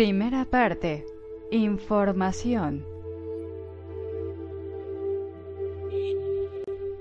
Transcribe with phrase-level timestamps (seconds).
[0.00, 1.04] Primera parte.
[1.50, 2.86] Información.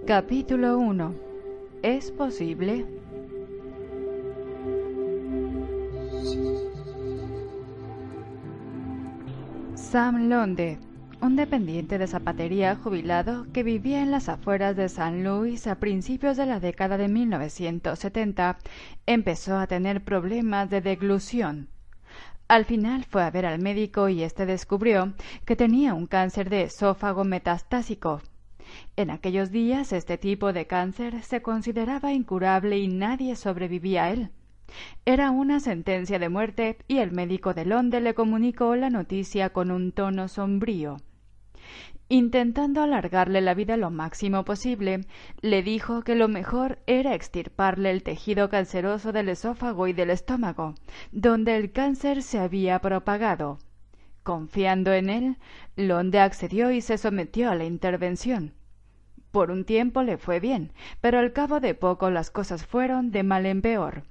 [0.05, 1.15] Capítulo 1.
[1.81, 2.85] ¿Es posible?
[9.75, 10.77] Sam Londe,
[11.21, 16.35] un dependiente de zapatería jubilado que vivía en las afueras de San Luis a principios
[16.35, 18.57] de la década de 1970,
[19.05, 21.69] empezó a tener problemas de deglución.
[22.49, 25.13] Al final fue a ver al médico y éste descubrió
[25.45, 28.23] que tenía un cáncer de esófago metastásico.
[28.95, 34.31] En aquellos días este tipo de cáncer se consideraba incurable y nadie sobrevivía a él.
[35.05, 39.69] Era una sentencia de muerte y el médico de Londres le comunicó la noticia con
[39.69, 40.97] un tono sombrío.
[42.11, 45.01] Intentando alargarle la vida lo máximo posible,
[45.41, 50.73] le dijo que lo mejor era extirparle el tejido canceroso del esófago y del estómago,
[51.11, 53.59] donde el cáncer se había propagado.
[54.23, 55.37] Confiando en él,
[55.75, 58.53] Londe accedió y se sometió a la intervención.
[59.29, 63.21] Por un tiempo le fue bien, pero al cabo de poco las cosas fueron de
[63.21, 64.01] mal en peor.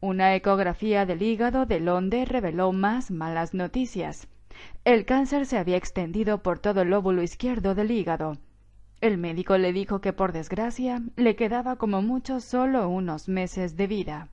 [0.00, 4.26] Una ecografía del hígado de Londe reveló más malas noticias.
[4.86, 8.38] El cáncer se había extendido por todo el lóbulo izquierdo del hígado.
[9.00, 13.88] El médico le dijo que por desgracia le quedaba como mucho solo unos meses de
[13.88, 14.28] vida.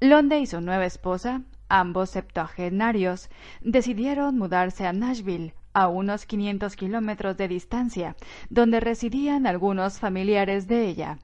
[0.00, 3.28] Londe y su nueva esposa, ambos septuagenarios,
[3.60, 8.16] decidieron mudarse a Nashville, a unos quinientos kilómetros de distancia,
[8.48, 11.18] donde residían algunos familiares de ella.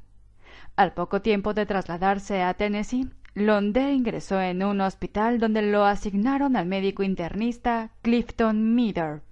[0.77, 6.57] Al poco tiempo de trasladarse a Tennessee, Londe ingresó en un hospital donde lo asignaron
[6.57, 9.23] al médico internista Clifton Meader.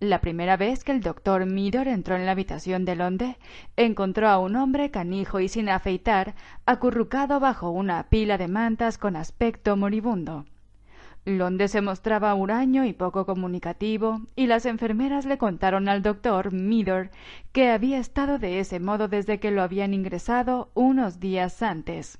[0.00, 3.36] La primera vez que el doctor Meader entró en la habitación de Londe,
[3.76, 6.34] encontró a un hombre canijo y sin afeitar,
[6.66, 10.44] acurrucado bajo una pila de mantas con aspecto moribundo.
[11.24, 17.12] Londe se mostraba huraño y poco comunicativo, y las enfermeras le contaron al doctor Meader
[17.52, 22.18] que había estado de ese modo desde que lo habían ingresado unos días antes.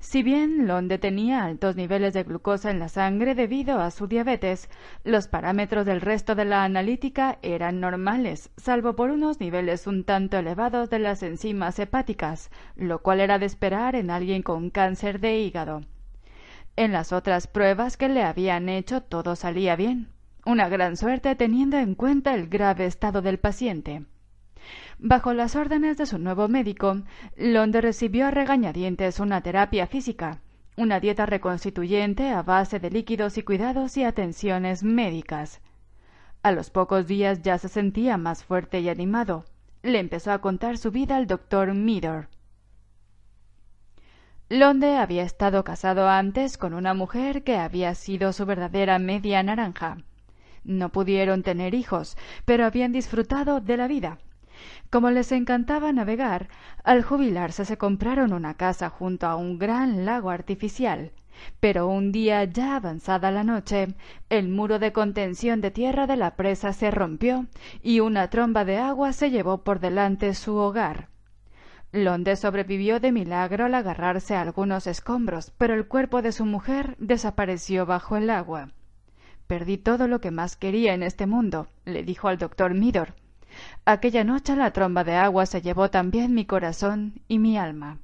[0.00, 4.68] Si bien Londe tenía altos niveles de glucosa en la sangre debido a su diabetes,
[5.02, 10.38] los parámetros del resto de la analítica eran normales, salvo por unos niveles un tanto
[10.38, 15.38] elevados de las enzimas hepáticas, lo cual era de esperar en alguien con cáncer de
[15.38, 15.80] hígado.
[16.76, 20.08] En las otras pruebas que le habían hecho todo salía bien.
[20.44, 24.04] Una gran suerte teniendo en cuenta el grave estado del paciente.
[24.98, 27.02] Bajo las órdenes de su nuevo médico,
[27.36, 30.40] Londe recibió a regañadientes una terapia física,
[30.76, 35.60] una dieta reconstituyente a base de líquidos y cuidados y atenciones médicas.
[36.42, 39.44] A los pocos días ya se sentía más fuerte y animado.
[39.82, 42.28] Le empezó a contar su vida al doctor Meader.
[44.48, 49.98] Londe había estado casado antes con una mujer que había sido su verdadera media naranja.
[50.64, 54.18] No pudieron tener hijos, pero habían disfrutado de la vida
[54.94, 56.46] como les encantaba navegar,
[56.84, 61.10] al jubilarse se compraron una casa junto a un gran lago artificial.
[61.58, 63.88] Pero un día ya avanzada la noche,
[64.30, 67.46] el muro de contención de tierra de la presa se rompió
[67.82, 71.08] y una tromba de agua se llevó por delante su hogar.
[71.90, 76.94] Londe sobrevivió de milagro al agarrarse a algunos escombros, pero el cuerpo de su mujer
[77.00, 78.68] desapareció bajo el agua.
[79.48, 83.16] Perdí todo lo que más quería en este mundo, le dijo al doctor Midor.
[83.84, 87.98] Aquella noche la tromba de agua se llevó también mi corazón y mi alma.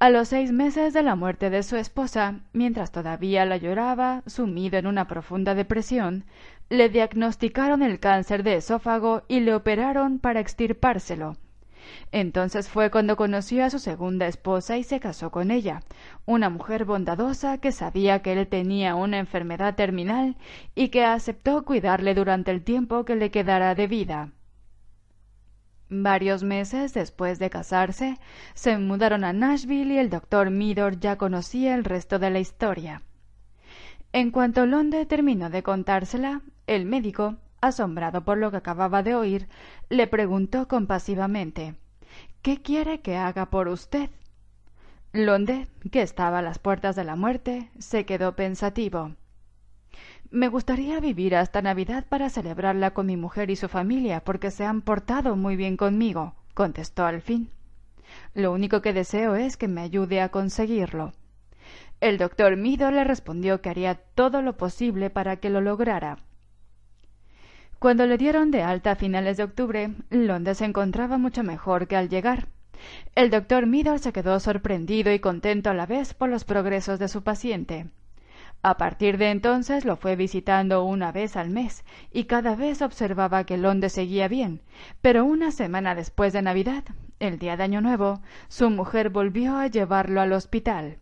[0.00, 4.78] A los seis meses de la muerte de su esposa, mientras todavía la lloraba, sumido
[4.78, 6.24] en una profunda depresión,
[6.68, 11.36] le diagnosticaron el cáncer de esófago y le operaron para extirpárselo.
[12.12, 15.82] Entonces fue cuando conoció a su segunda esposa y se casó con ella,
[16.26, 20.36] una mujer bondadosa que sabía que él tenía una enfermedad terminal
[20.74, 24.32] y que aceptó cuidarle durante el tiempo que le quedara de vida.
[25.90, 28.18] Varios meses después de casarse,
[28.54, 33.02] se mudaron a Nashville y el doctor Midor ya conocía el resto de la historia.
[34.12, 39.48] En cuanto Londe terminó de contársela, el médico, asombrado por lo que acababa de oír,
[39.88, 41.74] le preguntó compasivamente
[42.42, 44.10] ¿Qué quiere que haga por usted?
[45.12, 49.12] Londe, que estaba a las puertas de la muerte, se quedó pensativo.
[50.30, 54.64] Me gustaría vivir hasta Navidad para celebrarla con mi mujer y su familia, porque se
[54.64, 57.50] han portado muy bien conmigo, contestó al fin.
[58.34, 61.12] Lo único que deseo es que me ayude a conseguirlo.
[62.00, 66.18] El doctor Mido le respondió que haría todo lo posible para que lo lograra.
[67.78, 71.94] Cuando le dieron de alta a finales de octubre, Londres se encontraba mucho mejor que
[71.94, 72.48] al llegar.
[73.14, 77.06] El doctor Middle se quedó sorprendido y contento a la vez por los progresos de
[77.06, 77.86] su paciente.
[78.62, 83.44] A partir de entonces lo fue visitando una vez al mes y cada vez observaba
[83.44, 84.60] que Londe seguía bien,
[85.00, 86.82] pero una semana después de Navidad,
[87.20, 90.98] el día de Año Nuevo, su mujer volvió a llevarlo al hospital.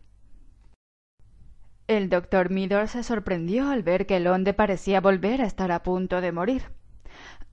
[1.87, 6.19] El doctor Midor se sorprendió al ver que Londe parecía volver a estar a punto
[6.19, 6.63] de morir.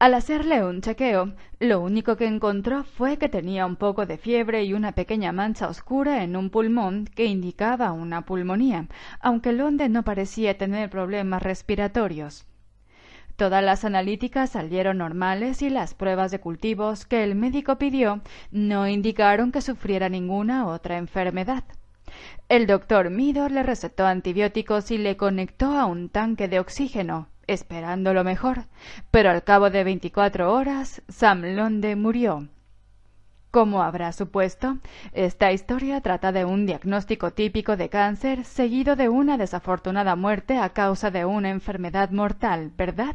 [0.01, 4.65] Al hacerle un chequeo, lo único que encontró fue que tenía un poco de fiebre
[4.65, 8.89] y una pequeña mancha oscura en un pulmón que indicaba una pulmonía,
[9.21, 12.45] aunque Londe no parecía tener problemas respiratorios.
[13.37, 18.21] Todas las analíticas salieron normales y las pruebas de cultivos que el médico pidió
[18.51, 21.63] no indicaron que sufriera ninguna otra enfermedad.
[22.49, 28.15] El doctor Midor le recetó antibióticos y le conectó a un tanque de oxígeno, esperando
[28.15, 28.65] lo mejor,
[29.11, 32.49] pero al cabo de veinticuatro horas Sam Londe murió.
[33.51, 34.79] Como habrá supuesto,
[35.13, 40.71] esta historia trata de un diagnóstico típico de cáncer seguido de una desafortunada muerte a
[40.71, 43.15] causa de una enfermedad mortal, ¿verdad?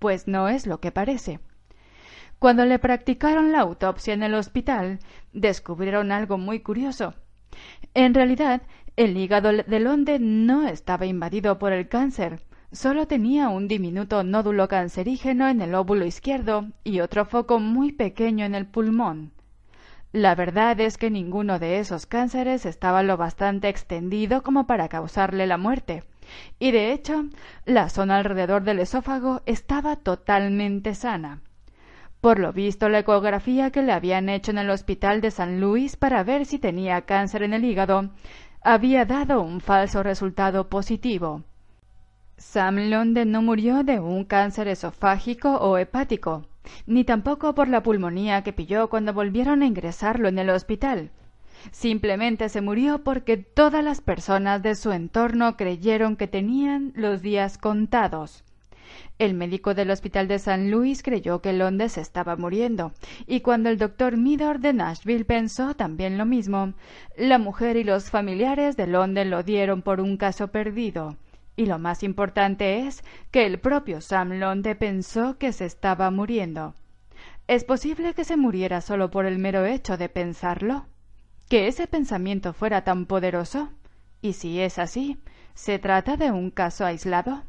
[0.00, 1.38] Pues no es lo que parece.
[2.40, 4.98] Cuando le practicaron la autopsia en el hospital,
[5.32, 7.14] descubrieron algo muy curioso.
[7.94, 8.62] En realidad,
[8.96, 12.40] el hígado de Londe no estaba invadido por el cáncer,
[12.72, 18.46] Solo tenía un diminuto nódulo cancerígeno en el óvulo izquierdo y otro foco muy pequeño
[18.46, 19.30] en el pulmón.
[20.10, 25.46] La verdad es que ninguno de esos cánceres estaba lo bastante extendido como para causarle
[25.46, 26.02] la muerte,
[26.58, 27.26] y de hecho
[27.66, 31.42] la zona alrededor del esófago estaba totalmente sana.
[32.22, 35.96] Por lo visto, la ecografía que le habían hecho en el hospital de San Luis
[35.96, 38.10] para ver si tenía cáncer en el hígado
[38.62, 41.42] había dado un falso resultado positivo.
[42.36, 46.46] Sam London no murió de un cáncer esofágico o hepático,
[46.86, 51.10] ni tampoco por la pulmonía que pilló cuando volvieron a ingresarlo en el hospital.
[51.72, 57.58] Simplemente se murió porque todas las personas de su entorno creyeron que tenían los días
[57.58, 58.44] contados.
[59.18, 62.92] El médico del hospital de San Luis creyó que Londres estaba muriendo,
[63.26, 66.74] y cuando el doctor Midor de Nashville pensó también lo mismo,
[67.16, 71.16] la mujer y los familiares de Londres lo dieron por un caso perdido.
[71.54, 76.74] Y lo más importante es que el propio Sam Londe pensó que se estaba muriendo.
[77.46, 80.86] ¿Es posible que se muriera solo por el mero hecho de pensarlo?
[81.48, 83.68] ¿Que ese pensamiento fuera tan poderoso?
[84.22, 85.18] Y si es así,
[85.54, 87.42] ¿se trata de un caso aislado?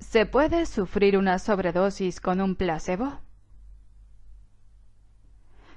[0.00, 3.18] ¿Se puede sufrir una sobredosis con un placebo?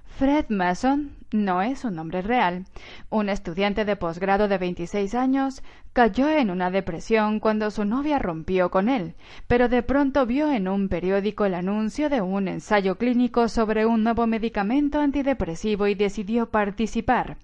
[0.05, 2.65] Fred Mason no es un nombre real.
[3.09, 5.63] Un estudiante de posgrado de 26 años
[5.93, 9.15] cayó en una depresión cuando su novia rompió con él,
[9.47, 14.03] pero de pronto vio en un periódico el anuncio de un ensayo clínico sobre un
[14.03, 17.37] nuevo medicamento antidepresivo y decidió participar.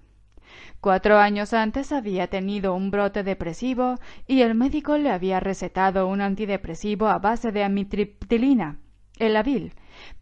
[0.80, 3.96] Cuatro años antes había tenido un brote depresivo
[4.28, 8.78] y el médico le había recetado un antidepresivo a base de amitriptilina,
[9.18, 9.74] el Avil,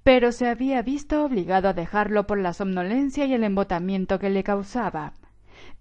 [0.02, 4.42] pero se había visto obligado a dejarlo por la somnolencia y el embotamiento que le
[4.42, 5.12] causaba.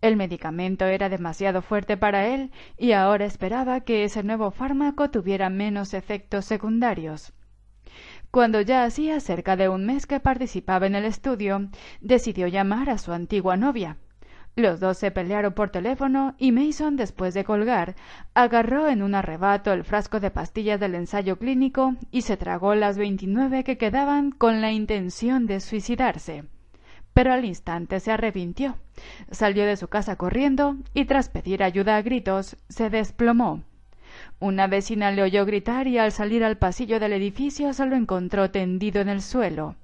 [0.01, 5.49] El medicamento era demasiado fuerte para él y ahora esperaba que ese nuevo fármaco tuviera
[5.49, 7.31] menos efectos secundarios.
[8.29, 11.69] Cuando ya hacía cerca de un mes que participaba en el estudio,
[12.01, 13.99] decidió llamar a su antigua novia.
[14.55, 17.95] Los dos se pelearon por teléfono y Mason, después de colgar,
[18.33, 22.97] agarró en un arrebato el frasco de pastillas del ensayo clínico y se tragó las
[22.97, 26.45] veintinueve que quedaban con la intención de suicidarse.
[27.13, 28.77] Pero al instante se arrepintió,
[29.29, 33.61] salió de su casa corriendo y tras pedir ayuda a gritos se desplomó.
[34.39, 38.51] Una vecina le oyó gritar y al salir al pasillo del edificio se lo encontró
[38.51, 39.75] tendido en el suelo.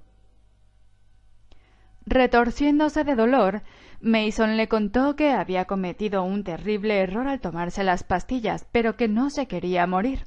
[2.05, 3.61] Retorciéndose de dolor,
[4.01, 9.07] Mason le contó que había cometido un terrible error al tomarse las pastillas, pero que
[9.07, 10.23] no se quería morir.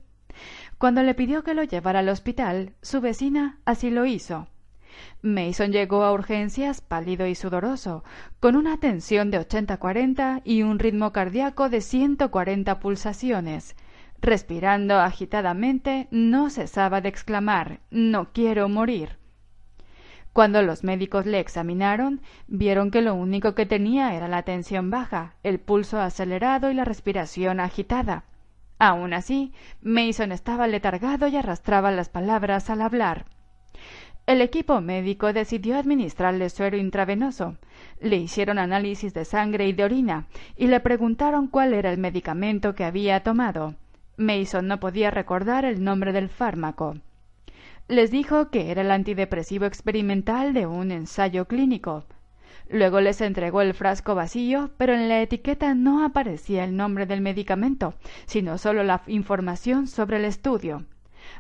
[0.79, 4.47] Cuando le pidió que lo llevara al hospital, su vecina así lo hizo.
[5.23, 8.05] Mason llegó a urgencias pálido y sudoroso,
[8.39, 13.75] con una tensión de 80-40 y un ritmo cardíaco de 140 pulsaciones.
[14.21, 19.24] Respirando agitadamente, no cesaba de exclamar No quiero morir.
[20.35, 25.35] Cuando los médicos le examinaron, vieron que lo único que tenía era la tensión baja,
[25.45, 28.25] el pulso acelerado y la respiración agitada.
[28.81, 33.27] Aun así, Mason estaba letargado y arrastraba las palabras al hablar.
[34.27, 37.57] El equipo médico decidió administrarle suero intravenoso.
[38.01, 40.27] Le hicieron análisis de sangre y de orina
[40.57, 43.77] y le preguntaron cuál era el medicamento que había tomado.
[44.17, 46.97] Mason no podía recordar el nombre del fármaco.
[47.87, 52.07] Les dijo que era el antidepresivo experimental de un ensayo clínico.
[52.71, 57.21] Luego les entregó el frasco vacío, pero en la etiqueta no aparecía el nombre del
[57.21, 57.93] medicamento,
[58.25, 60.87] sino solo la información sobre el estudio.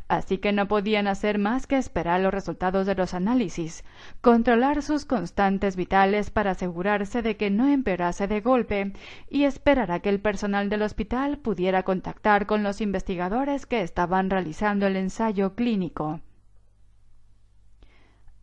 [0.07, 3.83] Así que no podían hacer más que esperar los resultados de los análisis,
[4.21, 8.93] controlar sus constantes vitales para asegurarse de que no empeorase de golpe
[9.31, 14.29] y esperar a que el personal del hospital pudiera contactar con los investigadores que estaban
[14.29, 16.21] realizando el ensayo clínico.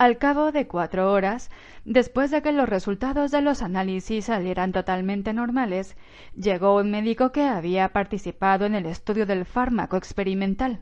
[0.01, 1.51] Al cabo de cuatro horas,
[1.85, 5.95] después de que los resultados de los análisis salieran totalmente normales,
[6.35, 10.81] llegó un médico que había participado en el estudio del fármaco experimental.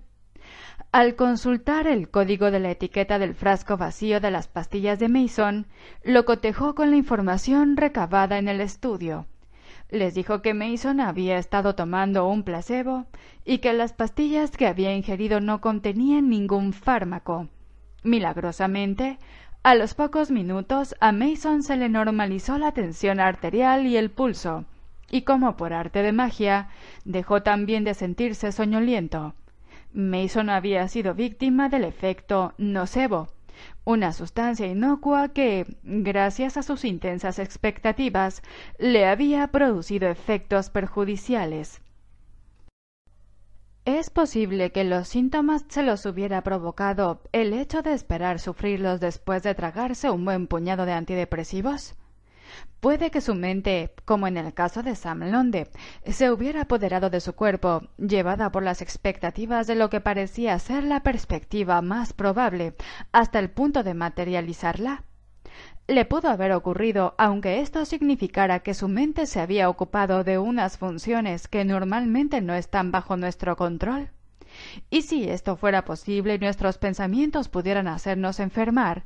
[0.93, 5.67] Al consultar el código de la etiqueta del frasco vacío de las pastillas de Mason,
[6.01, 9.27] lo cotejó con la información recabada en el estudio.
[9.89, 13.05] Les dijo que Mason había estado tomando un placebo
[13.43, 17.49] y que las pastillas que había ingerido no contenían ningún fármaco
[18.03, 19.19] Milagrosamente,
[19.61, 24.65] a los pocos minutos a Mason se le normalizó la tensión arterial y el pulso,
[25.11, 26.69] y como por arte de magia,
[27.03, 29.33] dejó también de sentirse soñoliento.
[29.91, 33.27] Mason había sido víctima del efecto nocebo,
[33.83, 38.41] una sustancia inocua que, gracias a sus intensas expectativas,
[38.77, 41.81] le había producido efectos perjudiciales.
[43.97, 49.41] ¿Es posible que los síntomas se los hubiera provocado el hecho de esperar sufrirlos después
[49.41, 51.95] de tragarse un buen puñado de antidepresivos?
[52.81, 55.71] Puede que su mente, como en el caso de Sam Londe,
[56.05, 60.83] se hubiera apoderado de su cuerpo, llevada por las expectativas de lo que parecía ser
[60.83, 62.75] la perspectiva más probable,
[63.11, 65.03] hasta el punto de materializarla
[65.89, 70.77] le pudo haber ocurrido, aunque esto significara que su mente se había ocupado de unas
[70.77, 74.11] funciones que normalmente no están bajo nuestro control.
[74.91, 79.03] Y si esto fuera posible y nuestros pensamientos pudieran hacernos enfermar,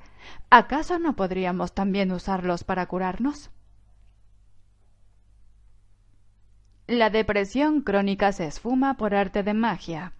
[0.49, 3.49] ¿acaso no podríamos también usarlos para curarnos?
[6.87, 10.11] La depresión crónica se esfuma por arte de magia.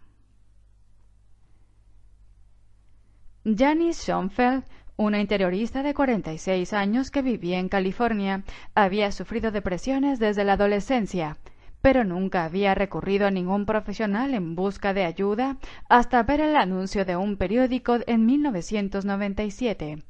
[3.44, 4.64] Janice Schoenfeld
[4.96, 8.44] una interiorista de 46 años que vivía en California
[8.76, 11.38] había sufrido depresiones desde la adolescencia,
[11.82, 15.58] pero nunca había recurrido a ningún profesional en busca de ayuda
[15.90, 20.04] hasta ver el anuncio de un periódico en 1997.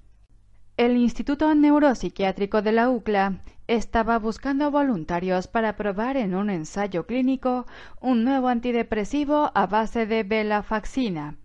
[0.76, 7.66] El Instituto Neuropsiquiátrico de la UCLA estaba buscando voluntarios para probar en un ensayo clínico
[8.02, 11.38] un nuevo antidepresivo a base de belafaxina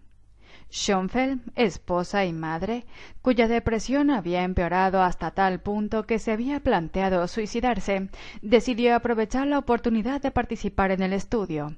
[0.70, 2.84] Schoenfeld, esposa y madre,
[3.22, 8.10] cuya depresión había empeorado hasta tal punto que se había planteado suicidarse,
[8.42, 11.76] decidió aprovechar la oportunidad de participar en el estudio.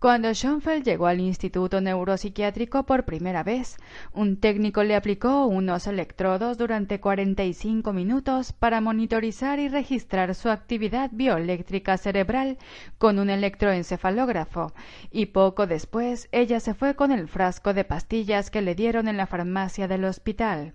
[0.00, 3.78] Cuando Schoenfeld llegó al Instituto Neuropsiquiátrico por primera vez,
[4.12, 11.10] un técnico le aplicó unos electrodos durante 45 minutos para monitorizar y registrar su actividad
[11.12, 12.58] bioeléctrica cerebral
[12.98, 14.72] con un electroencefalógrafo,
[15.10, 19.16] y poco después ella se fue con el frasco de pastillas que le dieron en
[19.16, 20.74] la farmacia del hospital.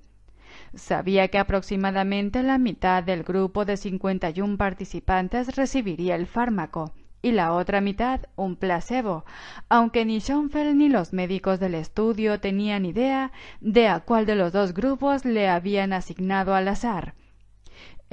[0.76, 6.92] Sabía que aproximadamente la mitad del grupo de 51 participantes recibiría el fármaco,
[7.24, 9.26] y la otra mitad un placebo,
[9.70, 14.52] aunque ni Schoenfeld ni los médicos del estudio tenían idea de a cuál de los
[14.52, 17.16] dos grupos le habían asignado al azar.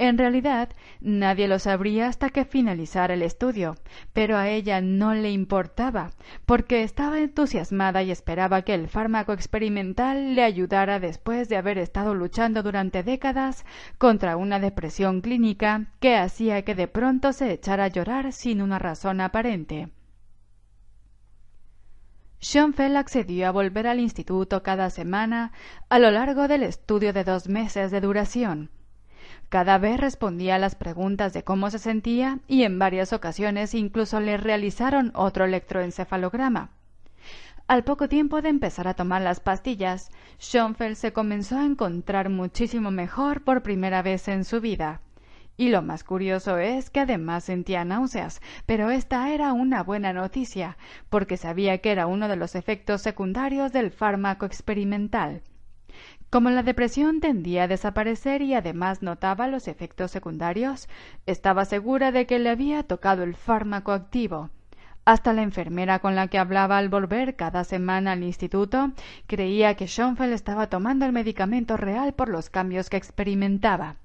[0.01, 3.75] En realidad, nadie lo sabría hasta que finalizara el estudio,
[4.13, 6.09] pero a ella no le importaba,
[6.47, 12.15] porque estaba entusiasmada y esperaba que el fármaco experimental le ayudara después de haber estado
[12.15, 13.63] luchando durante décadas
[13.99, 18.79] contra una depresión clínica que hacía que de pronto se echara a llorar sin una
[18.79, 19.89] razón aparente.
[22.41, 25.51] Schoenfeld accedió a volver al instituto cada semana
[25.89, 28.71] a lo largo del estudio de dos meses de duración.
[29.51, 34.21] Cada vez respondía a las preguntas de cómo se sentía y en varias ocasiones incluso
[34.21, 36.69] le realizaron otro electroencefalograma.
[37.67, 42.91] Al poco tiempo de empezar a tomar las pastillas, Schoenfeld se comenzó a encontrar muchísimo
[42.91, 45.01] mejor por primera vez en su vida.
[45.57, 50.77] Y lo más curioso es que además sentía náuseas, pero esta era una buena noticia,
[51.09, 55.41] porque sabía que era uno de los efectos secundarios del fármaco experimental.
[56.31, 60.87] Como la depresión tendía a desaparecer y además notaba los efectos secundarios,
[61.25, 64.49] estaba segura de que le había tocado el fármaco activo.
[65.03, 68.93] Hasta la enfermera con la que hablaba al volver cada semana al instituto
[69.27, 73.97] creía que Schoenfeld estaba tomando el medicamento real por los cambios que experimentaba.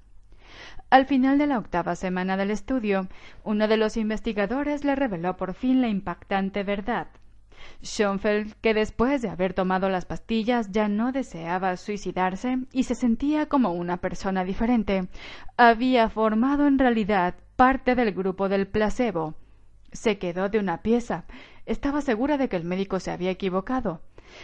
[0.89, 3.07] Al final de la octava semana del estudio,
[3.45, 7.07] uno de los investigadores le reveló por fin la impactante verdad.
[7.81, 13.47] Schoenfeld, que después de haber tomado las pastillas ya no deseaba suicidarse y se sentía
[13.47, 15.07] como una persona diferente,
[15.57, 19.35] había formado en realidad parte del grupo del placebo.
[19.91, 21.25] Se quedó de una pieza.
[21.65, 24.01] Estaba segura de que el médico se había equivocado.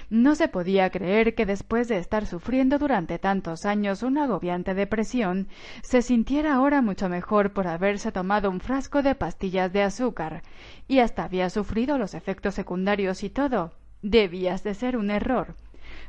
[0.09, 5.47] No se podía creer que después de estar sufriendo durante tantos años una agobiante depresión,
[5.81, 10.43] se sintiera ahora mucho mejor por haberse tomado un frasco de pastillas de azúcar,
[10.87, 13.73] y hasta había sufrido los efectos secundarios y todo.
[14.01, 15.55] Debías de ser un error.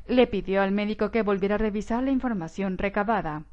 [0.08, 3.44] Le pidió al médico que volviera a revisar la información recabada.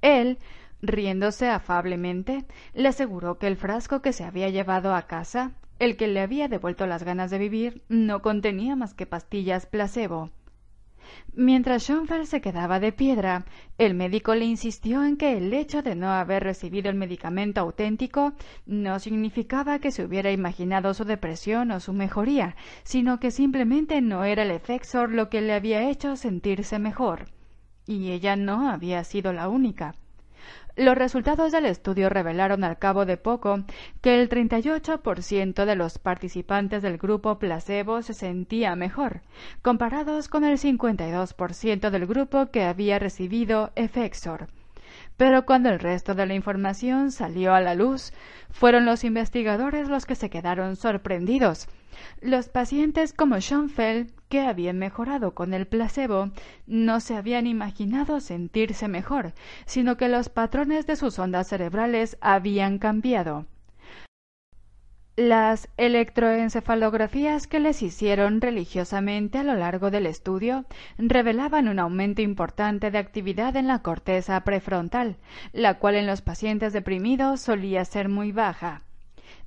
[0.00, 0.38] Él,
[0.82, 6.06] riéndose afablemente, le aseguró que el frasco que se había llevado a casa el que
[6.06, 10.30] le había devuelto las ganas de vivir no contenía más que pastillas placebo.
[11.34, 13.44] Mientras Schoenfeld se quedaba de piedra,
[13.78, 18.34] el médico le insistió en que el hecho de no haber recibido el medicamento auténtico
[18.66, 24.24] no significaba que se hubiera imaginado su depresión o su mejoría, sino que simplemente no
[24.24, 27.26] era el Efexor lo que le había hecho sentirse mejor.
[27.86, 29.94] Y ella no había sido la única.
[30.76, 33.62] Los resultados del estudio revelaron al cabo de poco
[34.00, 39.20] que el 38% de los participantes del grupo placebo se sentía mejor,
[39.60, 44.46] comparados con el 52% del grupo que había recibido Efexor.
[45.18, 48.14] Pero cuando el resto de la información salió a la luz,
[48.50, 51.68] fueron los investigadores los que se quedaron sorprendidos.
[52.20, 56.30] Los pacientes como Schoenfeld, que habían mejorado con el placebo,
[56.66, 59.34] no se habían imaginado sentirse mejor,
[59.66, 63.46] sino que los patrones de sus ondas cerebrales habían cambiado.
[65.16, 70.64] Las electroencefalografías que les hicieron religiosamente a lo largo del estudio
[70.96, 75.18] revelaban un aumento importante de actividad en la corteza prefrontal,
[75.52, 78.80] la cual en los pacientes deprimidos solía ser muy baja.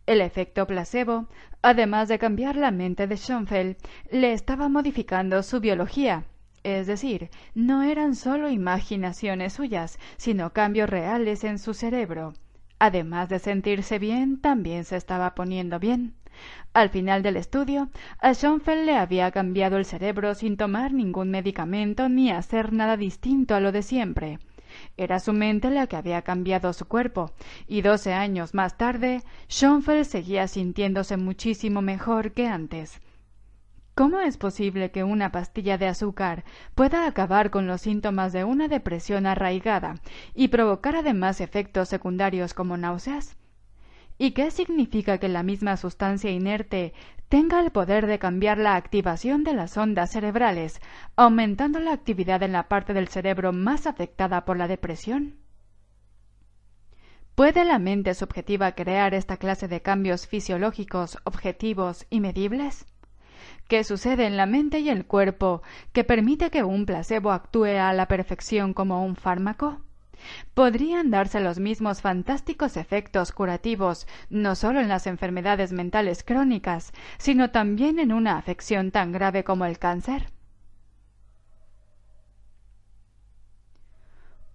[0.05, 1.27] El efecto placebo,
[1.63, 3.77] además de cambiar la mente de Schoenfeld,
[4.11, 6.25] le estaba modificando su biología,
[6.63, 12.33] es decir, no eran solo imaginaciones suyas, sino cambios reales en su cerebro.
[12.79, 16.15] Además de sentirse bien, también se estaba poniendo bien.
[16.73, 17.89] Al final del estudio,
[18.19, 23.55] a Schoenfeld le había cambiado el cerebro sin tomar ningún medicamento ni hacer nada distinto
[23.55, 24.39] a lo de siempre.
[24.97, 27.33] Era su mente la que había cambiado su cuerpo,
[27.67, 33.01] y doce años más tarde, Schoenfeld seguía sintiéndose muchísimo mejor que antes.
[33.93, 36.43] ¿Cómo es posible que una pastilla de azúcar
[36.75, 39.95] pueda acabar con los síntomas de una depresión arraigada
[40.33, 43.37] y provocar además efectos secundarios como náuseas?
[44.17, 46.93] ¿Y qué significa que la misma sustancia inerte
[47.29, 50.79] tenga el poder de cambiar la activación de las ondas cerebrales,
[51.15, 55.35] aumentando la actividad en la parte del cerebro más afectada por la depresión?
[57.35, 62.85] ¿Puede la mente subjetiva crear esta clase de cambios fisiológicos, objetivos y medibles?
[63.67, 65.61] ¿Qué sucede en la mente y el cuerpo
[65.91, 69.84] que permite que un placebo actúe a la perfección como un fármaco?
[70.53, 77.51] Podrían darse los mismos fantásticos efectos curativos no solo en las enfermedades mentales crónicas, sino
[77.51, 80.31] también en una afección tan grave como el cáncer.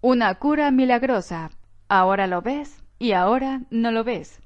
[0.02, 1.50] Una cura milagrosa.
[1.88, 4.40] Ahora lo ves y ahora no lo ves.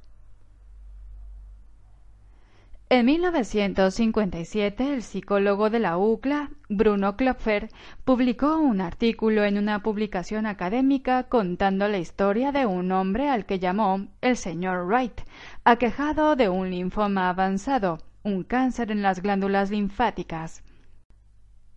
[2.91, 7.71] En 1957, el psicólogo de la UCLA, Bruno Klopfer,
[8.05, 13.59] publicó un artículo en una publicación académica contando la historia de un hombre al que
[13.59, 15.23] llamó el señor Wright,
[15.65, 20.63] aquejado de un linfoma avanzado, un cáncer en las glándulas linfáticas.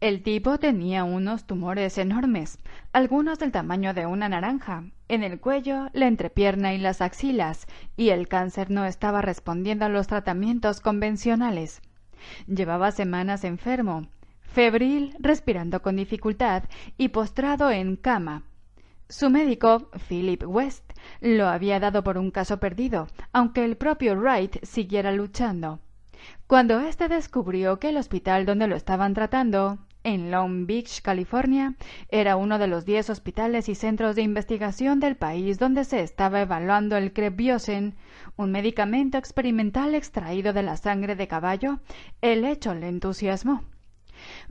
[0.01, 2.59] El tipo tenía unos tumores enormes,
[2.91, 8.09] algunos del tamaño de una naranja, en el cuello, la entrepierna y las axilas, y
[8.09, 11.81] el cáncer no estaba respondiendo a los tratamientos convencionales.
[12.47, 14.07] Llevaba semanas enfermo,
[14.41, 16.63] febril, respirando con dificultad
[16.97, 18.43] y postrado en cama.
[19.09, 20.91] Su médico, Philip West,
[21.21, 25.79] lo había dado por un caso perdido, aunque el propio Wright siguiera luchando.
[26.47, 31.75] Cuando éste descubrió que el hospital donde lo estaban tratando en Long Beach, California,
[32.07, 36.39] era uno de los diez hospitales y centros de investigación del país donde se estaba
[36.39, 37.93] evaluando el Krebiosen,
[38.37, 41.81] un medicamento experimental extraído de la sangre de caballo.
[42.21, 43.65] El hecho le entusiasmó.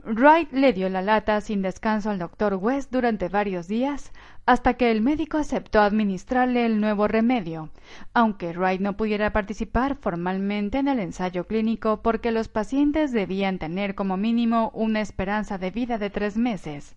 [0.03, 4.11] Wright le dio la lata sin descanso al doctor West durante varios días,
[4.47, 7.69] hasta que el médico aceptó administrarle el nuevo remedio,
[8.13, 13.93] aunque Wright no pudiera participar formalmente en el ensayo clínico porque los pacientes debían tener
[13.93, 16.95] como mínimo una esperanza de vida de tres meses.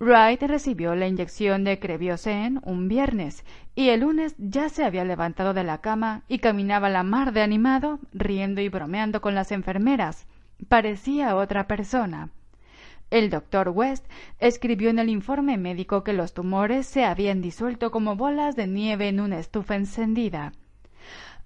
[0.00, 5.52] Wright recibió la inyección de Creviosen un viernes y el lunes ya se había levantado
[5.52, 10.26] de la cama y caminaba la mar de animado, riendo y bromeando con las enfermeras.
[10.68, 12.30] Parecía otra persona.
[13.10, 14.06] El doctor West
[14.38, 19.08] escribió en el informe médico que los tumores se habían disuelto como bolas de nieve
[19.08, 20.52] en una estufa encendida.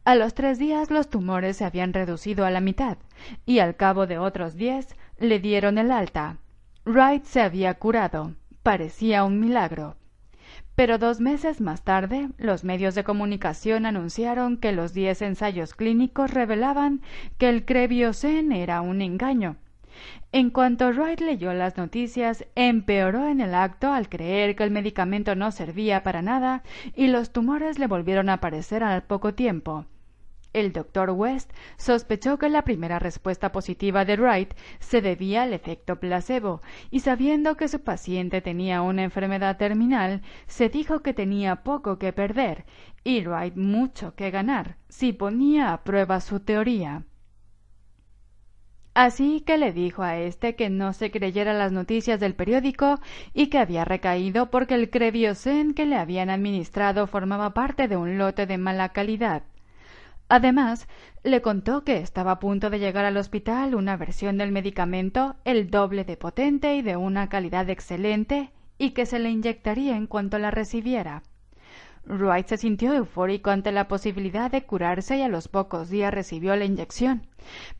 [0.04, 2.98] A los tres días los tumores se habían reducido a la mitad,
[3.46, 6.38] y al cabo de otros diez le dieron el alta.
[6.84, 8.34] Wright se había curado.
[8.64, 9.94] Parecía un milagro.
[10.74, 16.32] Pero dos meses más tarde, los medios de comunicación anunciaron que los diez ensayos clínicos
[16.32, 17.02] revelaban
[17.38, 19.56] que el Creviosen era un engaño
[20.32, 25.34] en cuanto Wright leyó las noticias, empeoró en el acto al creer que el medicamento
[25.34, 26.62] no servía para nada
[26.94, 29.86] y los tumores le volvieron a aparecer al poco tiempo.
[30.52, 35.98] El doctor West sospechó que la primera respuesta positiva de Wright se debía al efecto
[35.98, 41.98] placebo, y sabiendo que su paciente tenía una enfermedad terminal, se dijo que tenía poco
[41.98, 42.66] que perder
[43.02, 47.04] y Wright mucho que ganar si ponía a prueba su teoría.
[48.94, 53.00] Así que le dijo a éste que no se creyera las noticias del periódico
[53.32, 58.18] y que había recaído porque el Creviosen que le habían administrado formaba parte de un
[58.18, 59.44] lote de mala calidad.
[60.28, 60.88] Además,
[61.24, 65.70] le contó que estaba a punto de llegar al hospital una versión del medicamento el
[65.70, 70.38] doble de potente y de una calidad excelente y que se le inyectaría en cuanto
[70.38, 71.22] la recibiera.
[72.06, 76.56] Wright se sintió eufórico ante la posibilidad de curarse y a los pocos días recibió
[76.56, 77.26] la inyección.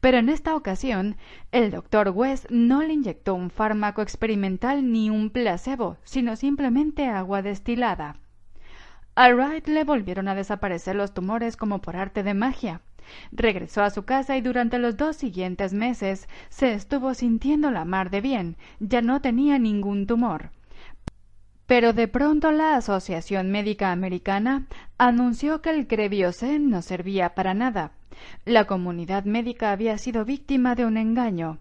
[0.01, 1.17] Pero en esta ocasión,
[1.51, 7.43] el doctor West no le inyectó un fármaco experimental ni un placebo, sino simplemente agua
[7.43, 8.17] destilada.
[9.15, 12.81] A Wright le volvieron a desaparecer los tumores como por arte de magia.
[13.33, 18.11] Regresó a su casa y durante los dos siguientes meses se estuvo sintiendo la mar
[18.11, 18.57] de bien.
[18.79, 20.51] Ya no tenía ningún tumor.
[21.67, 24.67] Pero de pronto la Asociación Médica Americana
[24.99, 27.93] anunció que el Creviosen no servía para nada.
[28.45, 31.59] La comunidad médica había sido víctima de un engaño.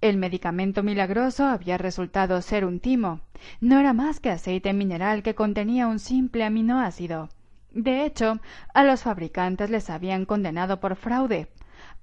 [0.00, 3.20] El medicamento milagroso había resultado ser un timo.
[3.60, 7.28] No era más que aceite mineral que contenía un simple aminoácido.
[7.72, 8.40] De hecho,
[8.74, 11.48] a los fabricantes les habían condenado por fraude.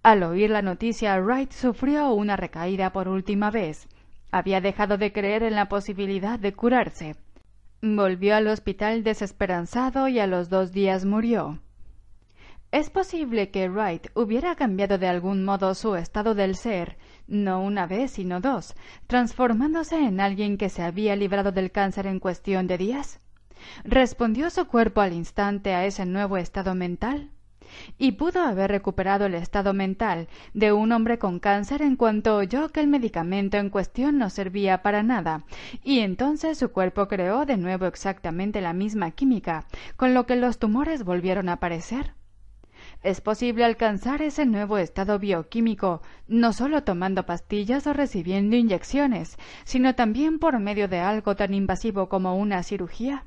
[0.04, 3.88] Al oír la noticia, Wright sufrió una recaída por última vez.
[4.32, 7.16] Había dejado de creer en la posibilidad de curarse.
[7.88, 11.60] Volvió al hospital desesperanzado y a los dos días murió.
[12.72, 17.86] Es posible que Wright hubiera cambiado de algún modo su estado del ser, no una
[17.86, 18.74] vez, sino dos,
[19.06, 23.20] transformándose en alguien que se había librado del cáncer en cuestión de días.
[23.84, 27.30] ¿Respondió su cuerpo al instante a ese nuevo estado mental?
[27.98, 32.70] Y pudo haber recuperado el estado mental de un hombre con cáncer en cuanto oyó
[32.70, 35.44] que el medicamento en cuestión no servía para nada,
[35.84, 40.60] y entonces su cuerpo creó de nuevo exactamente la misma química, con lo que los
[40.60, 42.14] tumores volvieron a aparecer.
[43.04, 49.96] Es posible alcanzar ese nuevo estado bioquímico no solo tomando pastillas o recibiendo inyecciones, sino
[49.96, 53.26] también por medio de algo tan invasivo como una cirugía.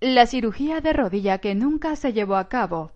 [0.00, 2.92] La cirugía de rodilla que nunca se llevó a cabo.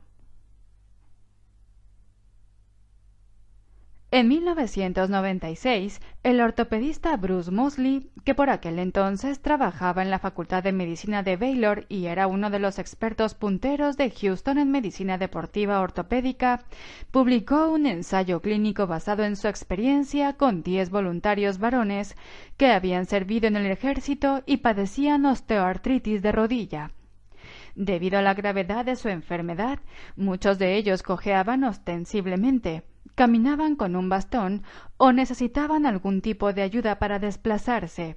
[4.12, 10.73] En 1996, el ortopedista Bruce Mosley, que por aquel entonces trabajaba en la Facultad de
[10.73, 15.79] Medicina de Baylor y era uno de los expertos punteros de Houston en medicina deportiva
[15.79, 16.64] ortopédica,
[17.12, 22.16] publicó un ensayo clínico basado en su experiencia con 10 voluntarios varones
[22.57, 26.90] que habían servido en el ejército y padecían osteoartritis de rodilla.
[27.77, 29.79] Debido a la gravedad de su enfermedad,
[30.16, 32.83] muchos de ellos cojeaban ostensiblemente,
[33.20, 34.62] caminaban con un bastón
[34.96, 38.16] o necesitaban algún tipo de ayuda para desplazarse.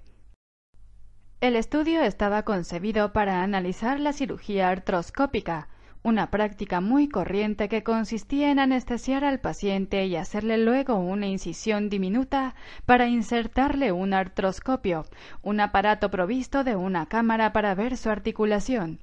[1.41, 5.67] El estudio estaba concebido para analizar la cirugía artroscópica,
[6.03, 11.89] una práctica muy corriente que consistía en anestesiar al paciente y hacerle luego una incisión
[11.89, 15.03] diminuta para insertarle un artroscopio,
[15.41, 18.99] un aparato provisto de una cámara para ver su articulación.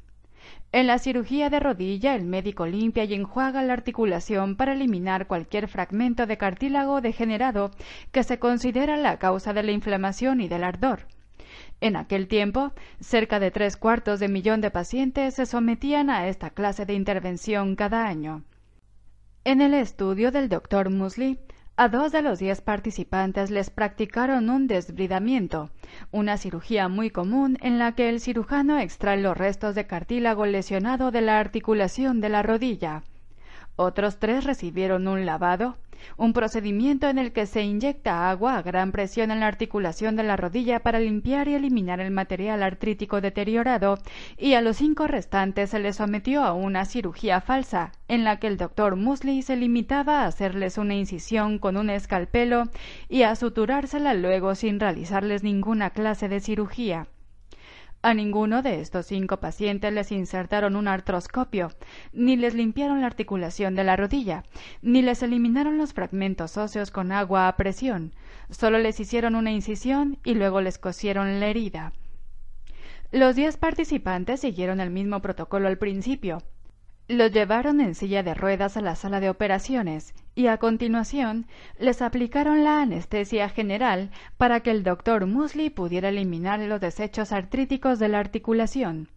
[0.73, 5.67] En la cirugía de rodilla, el médico limpia y enjuaga la articulación para eliminar cualquier
[5.67, 7.73] fragmento de cartílago degenerado
[8.13, 11.09] que se considera la causa de la inflamación y del ardor.
[11.81, 16.51] En aquel tiempo, cerca de tres cuartos de millón de pacientes se sometían a esta
[16.51, 18.45] clase de intervención cada año.
[19.43, 21.41] En el estudio del doctor Musley,
[21.83, 25.71] a dos de los diez participantes les practicaron un desbridamiento,
[26.11, 31.11] una cirugía muy común en la que el cirujano extrae los restos de cartílago lesionado
[31.11, 33.03] de la articulación de la rodilla.
[33.77, 35.79] Otros tres recibieron un lavado,
[36.17, 40.23] un procedimiento en el que se inyecta agua a gran presión en la articulación de
[40.23, 43.99] la rodilla para limpiar y eliminar el material artrítico deteriorado,
[44.39, 48.47] y a los cinco restantes se les sometió a una cirugía falsa, en la que
[48.47, 52.65] el doctor Musley se limitaba a hacerles una incisión con un escalpelo
[53.09, 57.07] y a suturársela luego sin realizarles ninguna clase de cirugía.
[58.03, 61.71] A ninguno de estos cinco pacientes les insertaron un artroscopio,
[62.15, 64.43] ni les limpiaron la articulación de la rodilla,
[64.81, 68.15] ni les eliminaron los fragmentos óseos con agua a presión.
[68.49, 71.93] Solo les hicieron una incisión y luego les cosieron la herida.
[73.13, 76.43] Los diez participantes siguieron el mismo protocolo al principio,
[77.11, 81.47] los llevaron en silla de ruedas a la sala de operaciones y a continuación
[81.77, 87.99] les aplicaron la anestesia general para que el doctor Musley pudiera eliminar los desechos artríticos
[87.99, 89.09] de la articulación.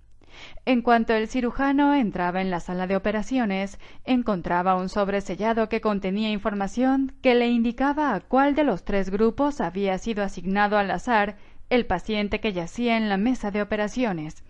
[0.65, 6.32] En cuanto el cirujano entraba en la sala de operaciones, encontraba un sobresellado que contenía
[6.32, 11.38] información que le indicaba a cuál de los tres grupos había sido asignado al azar
[11.69, 14.43] el paciente que yacía en la mesa de operaciones.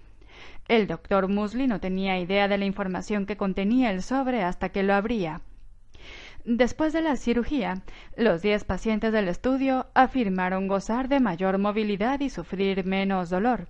[0.68, 4.84] El doctor Musley no tenía idea de la información que contenía el sobre hasta que
[4.84, 5.42] lo abría.
[6.46, 7.84] Después de la cirugía,
[8.18, 13.68] los diez pacientes del estudio afirmaron gozar de mayor movilidad y sufrir menos dolor.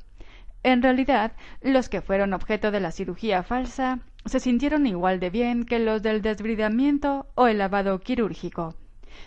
[0.61, 5.65] En realidad, los que fueron objeto de la cirugía falsa se sintieron igual de bien
[5.65, 8.75] que los del desbridamiento o el lavado quirúrgico.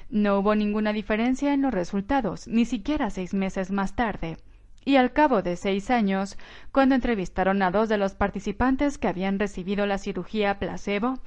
[0.08, 4.38] No hubo ninguna diferencia en los resultados, ni siquiera seis meses más tarde
[4.86, 6.38] y al cabo de seis años,
[6.70, 11.18] cuando entrevistaron a dos de los participantes que habían recibido la cirugía placebo,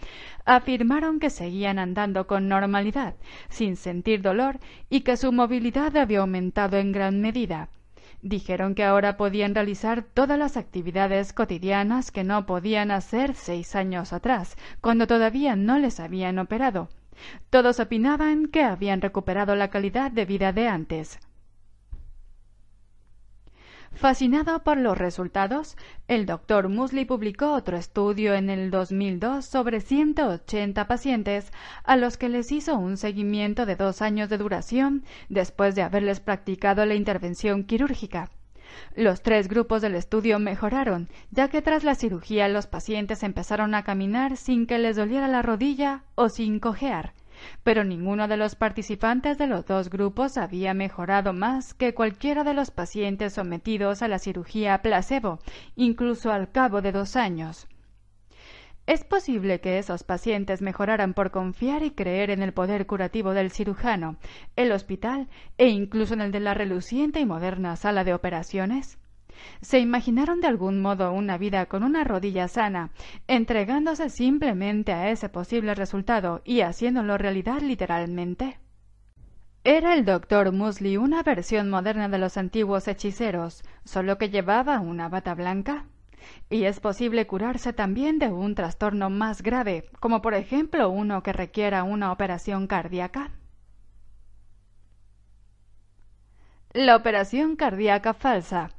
[0.45, 3.15] afirmaron que seguían andando con normalidad,
[3.49, 7.67] sin sentir dolor, y que su movilidad había aumentado en gran medida.
[8.21, 14.13] Dijeron que ahora podían realizar todas las actividades cotidianas que no podían hacer seis años
[14.13, 16.87] atrás, cuando todavía no les habían operado.
[17.49, 21.19] Todos opinaban que habían recuperado la calidad de vida de antes.
[23.99, 25.75] Fascinado por los resultados,
[26.07, 31.51] el doctor Musley publicó otro estudio en el 2002 sobre 180 pacientes
[31.83, 36.21] a los que les hizo un seguimiento de dos años de duración después de haberles
[36.21, 38.29] practicado la intervención quirúrgica.
[38.95, 43.83] Los tres grupos del estudio mejoraron, ya que tras la cirugía los pacientes empezaron a
[43.83, 47.11] caminar sin que les doliera la rodilla o sin cojear
[47.63, 52.53] pero ninguno de los participantes de los dos grupos había mejorado más que cualquiera de
[52.53, 55.39] los pacientes sometidos a la cirugía placebo,
[55.75, 57.67] incluso al cabo de dos años.
[58.89, 63.51] Es posible que esos pacientes mejoraran por confiar y creer en el poder curativo del
[63.51, 64.17] cirujano,
[64.55, 65.27] el hospital
[65.59, 68.97] e incluso en el de la reluciente y moderna sala de operaciones.
[69.61, 72.91] ¿Se imaginaron de algún modo una vida con una rodilla sana,
[73.27, 78.59] entregándose simplemente a ese posible resultado y haciéndolo realidad literalmente?
[79.65, 85.09] Era el doctor Musley una versión moderna de los antiguos hechiceros, solo que llevaba una
[85.09, 85.85] bata blanca.
[86.49, 91.33] Y es posible curarse también de un trastorno más grave, como por ejemplo uno que
[91.33, 93.31] requiera una operación cardíaca.
[96.71, 98.71] La operación cardíaca falsa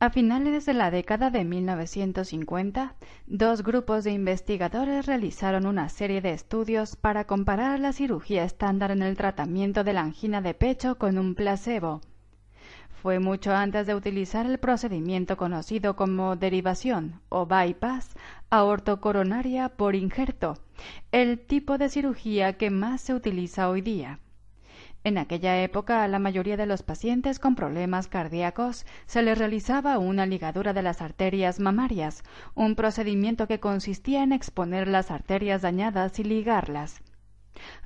[0.00, 2.94] A finales de la década de 1950,
[3.26, 9.02] dos grupos de investigadores realizaron una serie de estudios para comparar la cirugía estándar en
[9.02, 12.00] el tratamiento de la angina de pecho con un placebo.
[13.02, 18.14] Fue mucho antes de utilizar el procedimiento conocido como derivación o bypass
[18.50, 20.58] aortocoronaria por injerto,
[21.10, 24.20] el tipo de cirugía que más se utiliza hoy día.
[25.04, 29.98] En aquella época a la mayoría de los pacientes con problemas cardíacos se les realizaba
[29.98, 36.18] una ligadura de las arterias mamarias, un procedimiento que consistía en exponer las arterias dañadas
[36.18, 37.00] y ligarlas.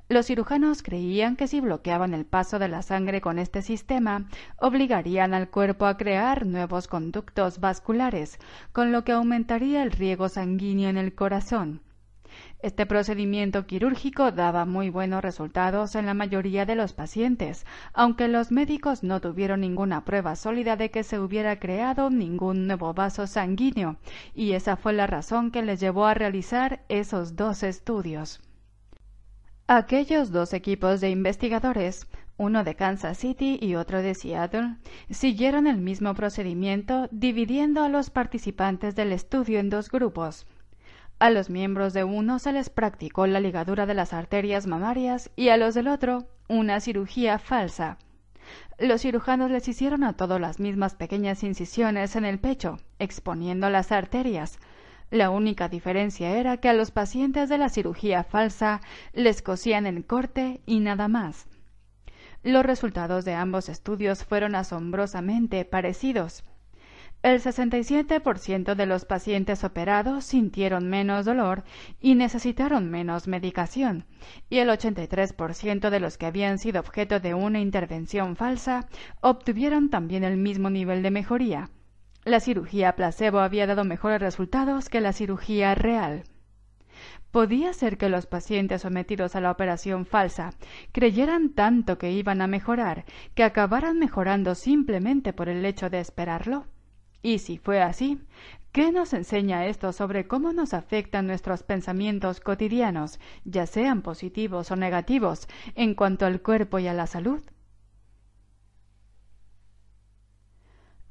[0.09, 4.27] Los cirujanos creían que si bloqueaban el paso de la sangre con este sistema,
[4.59, 8.39] obligarían al cuerpo a crear nuevos conductos vasculares,
[8.73, 11.83] con lo que aumentaría el riego sanguíneo en el corazón.
[12.63, 18.53] Este procedimiento quirúrgico daba muy buenos resultados en la mayoría de los pacientes, aunque los
[18.53, 23.97] médicos no tuvieron ninguna prueba sólida de que se hubiera creado ningún nuevo vaso sanguíneo,
[24.33, 28.41] y esa fue la razón que les llevó a realizar esos dos estudios.
[29.67, 34.77] Aquellos dos equipos de investigadores, uno de Kansas City y otro de Seattle,
[35.11, 40.47] siguieron el mismo procedimiento dividiendo a los participantes del estudio en dos grupos,
[41.23, 45.51] a los miembros de uno se les practicó la ligadura de las arterias mamarias y
[45.51, 47.97] a los del otro una cirugía falsa.
[48.77, 53.93] Los cirujanos les hicieron a todos las mismas pequeñas incisiones en el pecho, exponiendo las
[53.93, 54.59] arterias.
[55.13, 58.81] La única diferencia era que a los pacientes de la cirugía falsa
[59.13, 61.47] les cosían el corte y nada más.
[62.43, 66.43] Los resultados de ambos estudios fueron asombrosamente parecidos.
[67.23, 71.63] El 67% de los pacientes operados sintieron menos dolor
[72.01, 74.07] y necesitaron menos medicación,
[74.51, 78.89] y el 83% de los que habían sido objeto de una intervención falsa
[79.21, 81.71] obtuvieron también el mismo nivel de mejoría.
[82.25, 86.25] La cirugía placebo había dado mejores resultados que la cirugía real.
[87.31, 90.55] Podía ser que los pacientes sometidos a la operación falsa
[90.91, 93.05] creyeran tanto que iban a mejorar
[93.37, 96.67] que acabaran mejorando simplemente por el hecho de esperarlo.
[97.23, 98.21] Y si fue así,
[98.73, 104.77] ¿qué nos enseña esto sobre cómo nos afectan nuestros pensamientos cotidianos, ya sean positivos o
[104.77, 107.43] negativos, en cuanto al cuerpo y a la salud?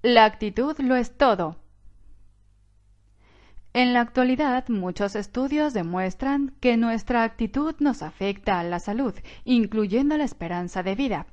[0.02, 1.58] La actitud lo es todo.
[3.74, 9.14] En la actualidad, muchos estudios demuestran que nuestra actitud nos afecta a la salud,
[9.46, 11.28] incluyendo la esperanza de vida.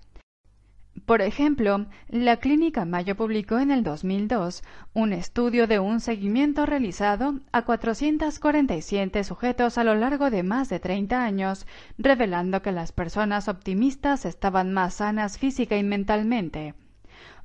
[1.05, 4.63] Por ejemplo, la Clínica Mayo publicó en el 2002
[4.95, 10.81] un estudio de un seguimiento realizado a 447 sujetos a lo largo de más de
[10.81, 11.67] 30 años,
[11.99, 16.75] revelando que las personas optimistas estaban más sanas física y mentalmente.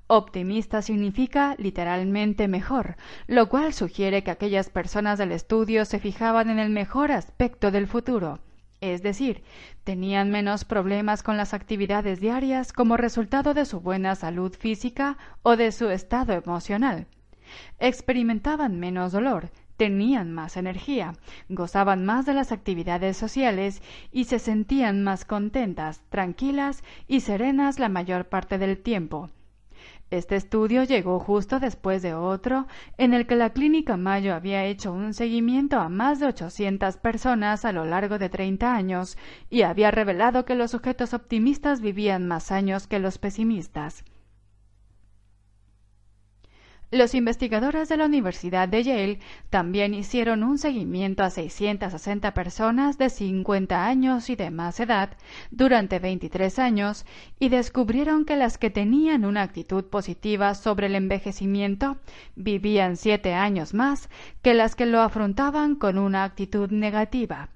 [0.07, 2.95] Optimista significa literalmente mejor,
[3.27, 7.87] lo cual sugiere que aquellas personas del estudio se fijaban en el mejor aspecto del
[7.87, 8.39] futuro
[8.91, 9.43] es decir,
[9.85, 15.55] tenían menos problemas con las actividades diarias como resultado de su buena salud física o
[15.55, 17.07] de su estado emocional.
[17.79, 21.13] Experimentaban menos dolor, tenían más energía,
[21.47, 27.87] gozaban más de las actividades sociales y se sentían más contentas, tranquilas y serenas la
[27.87, 29.29] mayor parte del tiempo.
[30.13, 32.67] Este estudio llegó justo después de otro
[32.99, 37.65] en el que la Clínica Mayo había hecho un seguimiento a más de 800 personas
[37.65, 39.17] a lo largo de 30 años
[39.49, 44.03] y había revelado que los sujetos optimistas vivían más años que los pesimistas.
[46.93, 53.09] Los investigadores de la Universidad de Yale también hicieron un seguimiento a 660 personas de
[53.09, 55.17] 50 años y de más edad
[55.49, 57.07] durante 23 años
[57.39, 61.97] y descubrieron que las que tenían una actitud positiva sobre el envejecimiento
[62.35, 64.07] vivían siete años más
[64.43, 67.49] que las que lo afrontaban con una actitud negativa.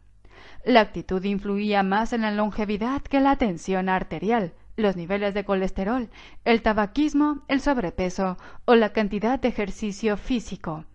[0.66, 6.08] La actitud influía más en la longevidad que la tensión arterial, los niveles de colesterol,
[6.46, 10.86] el tabaquismo, el sobrepeso o la cantidad de ejercicio físico.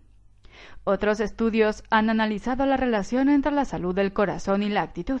[0.85, 5.19] Otros estudios han analizado la relación entre la salud del corazón y la actitud.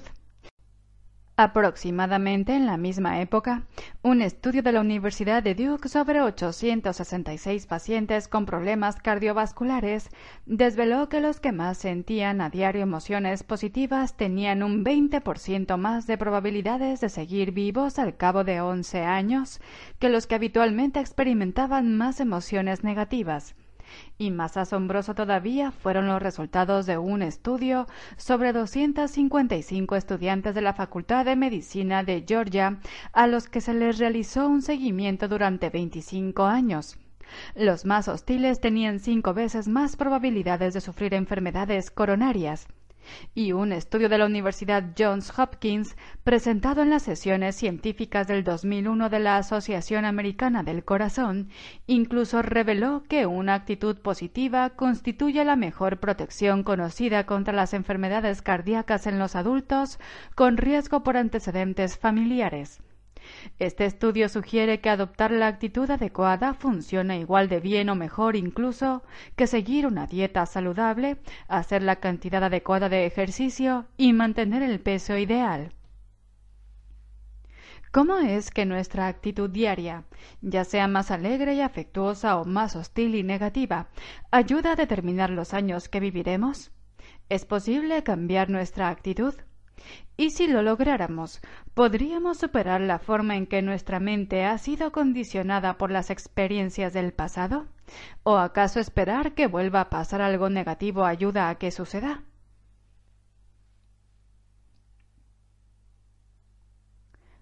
[1.35, 3.63] Aproximadamente en la misma época,
[4.03, 10.11] un estudio de la Universidad de Duke sobre 866 pacientes con problemas cardiovasculares
[10.45, 16.19] desveló que los que más sentían a diario emociones positivas tenían un 20% más de
[16.19, 19.59] probabilidades de seguir vivos al cabo de 11 años
[19.97, 23.55] que los que habitualmente experimentaban más emociones negativas.
[24.17, 30.73] Y más asombroso todavía fueron los resultados de un estudio sobre 255 estudiantes de la
[30.73, 32.79] Facultad de Medicina de Georgia
[33.11, 36.97] a los que se les realizó un seguimiento durante 25 años.
[37.55, 42.67] Los más hostiles tenían cinco veces más probabilidades de sufrir enfermedades coronarias
[43.35, 49.09] y un estudio de la Universidad Johns Hopkins presentado en las sesiones científicas del 2001
[49.09, 51.49] de la Asociación Americana del Corazón
[51.87, 59.07] incluso reveló que una actitud positiva constituye la mejor protección conocida contra las enfermedades cardíacas
[59.07, 59.99] en los adultos
[60.35, 62.81] con riesgo por antecedentes familiares.
[63.59, 69.03] Este estudio sugiere que adoptar la actitud adecuada funciona igual de bien o mejor incluso
[69.35, 71.17] que seguir una dieta saludable,
[71.47, 75.71] hacer la cantidad adecuada de ejercicio y mantener el peso ideal.
[77.93, 80.05] ¿Cómo es que nuestra actitud diaria,
[80.41, 83.89] ya sea más alegre y afectuosa o más hostil y negativa,
[84.31, 86.71] ayuda a determinar los años que viviremos?
[87.29, 89.35] ¿Es posible cambiar nuestra actitud?
[90.15, 91.41] Y si lo lográramos,
[91.73, 97.13] ¿podríamos superar la forma en que nuestra mente ha sido condicionada por las experiencias del
[97.13, 97.65] pasado?
[98.23, 102.23] ¿O acaso esperar que vuelva a pasar algo negativo ayuda a que suceda?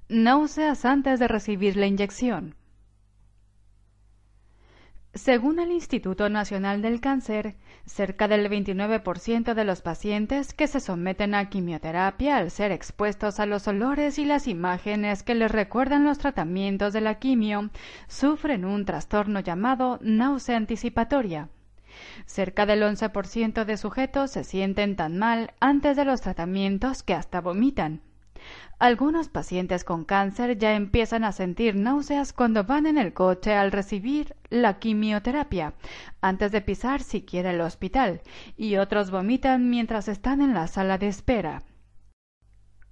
[0.08, 2.56] Náuseas antes de recibir la inyección.
[5.14, 7.56] Según el Instituto Nacional del Cáncer,
[7.86, 13.46] cerca del 29% de los pacientes que se someten a quimioterapia al ser expuestos a
[13.46, 17.72] los olores y las imágenes que les recuerdan los tratamientos de la quimio
[18.08, 21.50] sufren un trastorno llamado náusea anticipatoria.
[22.26, 27.42] Cerca del 11% de sujetos se sienten tan mal antes de los tratamientos que hasta
[27.42, 28.00] vomitan.
[28.80, 33.72] Algunos pacientes con cáncer ya empiezan a sentir náuseas cuando van en el coche al
[33.72, 35.74] recibir la quimioterapia,
[36.22, 38.22] antes de pisar siquiera el hospital,
[38.58, 41.62] y otros vomitan mientras están en la sala de espera.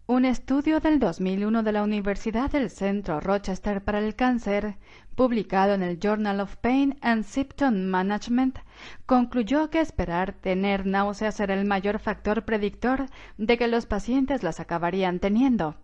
[0.09, 4.73] Un estudio del 2001 de la Universidad del Centro Rochester para el Cáncer,
[5.13, 8.57] publicado en el Journal of Pain and Symptom Management,
[9.05, 13.05] concluyó que esperar tener náuseas era el mayor factor predictor
[13.37, 15.75] de que los pacientes las acabarían teniendo.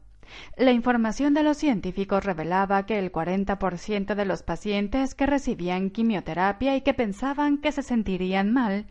[0.57, 6.76] La información de los científicos revelaba que el 40% de los pacientes que recibían quimioterapia
[6.76, 8.88] y que pensaban que se sentirían mal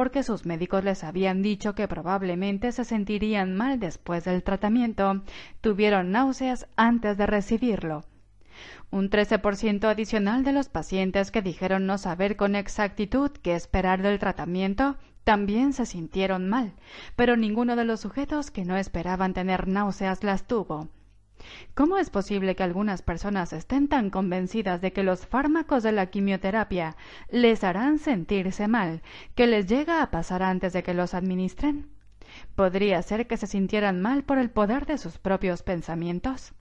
[0.00, 5.20] porque sus médicos les habían dicho que probablemente se sentirían mal después del tratamiento,
[5.60, 8.06] tuvieron náuseas antes de recibirlo.
[8.90, 14.18] Un 13% adicional de los pacientes que dijeron no saber con exactitud qué esperar del
[14.18, 16.72] tratamiento también se sintieron mal,
[17.14, 20.88] pero ninguno de los sujetos que no esperaban tener náuseas las tuvo.
[21.74, 26.06] ¿Cómo es posible que algunas personas estén tan convencidas de que los fármacos de la
[26.06, 26.96] quimioterapia
[27.30, 29.02] les harán sentirse mal,
[29.34, 31.88] que les llega a pasar antes de que los administren?
[32.54, 36.52] ¿Podría ser que se sintieran mal por el poder de sus propios pensamientos?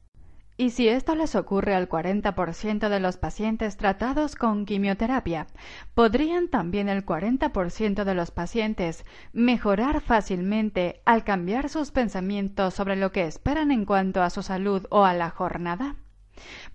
[0.60, 5.48] Y si esto les ocurre al 40% de los pacientes tratados con quimioterapia,
[5.94, 13.14] ¿podrían también el 40% de los pacientes mejorar fácilmente al cambiar sus pensamientos sobre lo
[13.14, 15.96] que esperan en cuanto a su salud o a la jornada?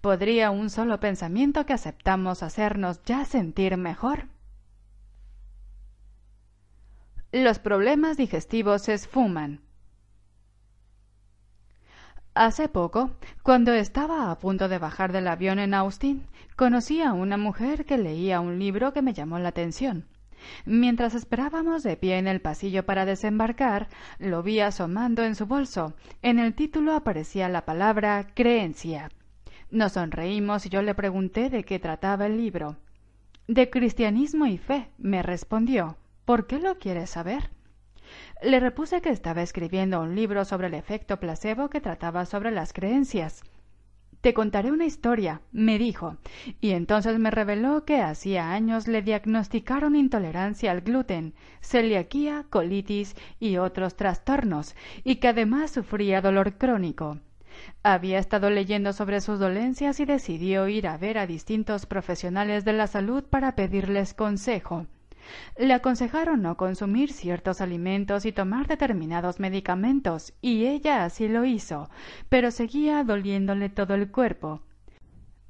[0.01, 4.29] ¿Podría un solo pensamiento que aceptamos hacernos ya sentir mejor?
[7.33, 9.61] Los problemas digestivos se esfuman.
[12.35, 13.13] Hace poco,
[13.45, 16.27] cuando estaba a punto de bajar del avión en Austin,
[16.57, 20.09] conocí a una mujer que leía un libro que me llamó la atención.
[20.67, 25.95] Mientras esperábamos de pie en el pasillo para desembarcar, lo vi asomando en su bolso.
[26.23, 29.11] En el título aparecía la palabra creencia.
[29.71, 32.77] Nos sonreímos y yo le pregunté de qué trataba el libro.
[33.47, 35.99] De cristianismo y fe, me respondió.
[36.25, 37.51] ¿Por qué lo quieres saber?
[38.45, 42.75] Le repuse que estaba escribiendo un libro sobre el efecto placebo que trataba sobre las
[42.75, 43.43] creencias.
[44.21, 46.19] Te contaré una historia, me dijo,
[46.61, 51.33] y entonces me reveló que hacía años le diagnosticaron intolerancia al gluten,
[51.63, 57.21] celiaquía, colitis y otros trastornos, y que además sufría dolor crónico.
[57.83, 62.75] Había estado leyendo sobre sus dolencias y decidió ir a ver a distintos profesionales de
[62.75, 64.87] la salud para pedirles consejo.
[65.57, 71.89] Le aconsejaron no consumir ciertos alimentos y tomar determinados medicamentos, y ella así lo hizo,
[72.29, 74.63] pero seguía doliéndole todo el cuerpo.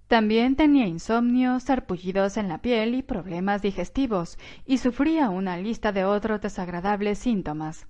[0.06, 6.04] También tenía insomnio, sarpullidos en la piel y problemas digestivos, y sufría una lista de
[6.04, 7.86] otros desagradables síntomas.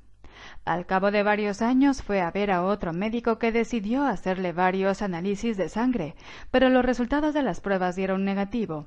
[0.65, 5.03] Al cabo de varios años fue a ver a otro médico que decidió hacerle varios
[5.03, 6.15] análisis de sangre,
[6.51, 8.87] pero los resultados de las pruebas dieron negativo.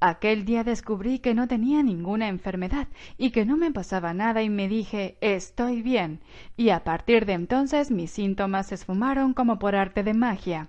[0.00, 4.50] Aquel día descubrí que no tenía ninguna enfermedad y que no me pasaba nada y
[4.50, 6.20] me dije estoy bien
[6.56, 10.68] y a partir de entonces mis síntomas se esfumaron como por arte de magia.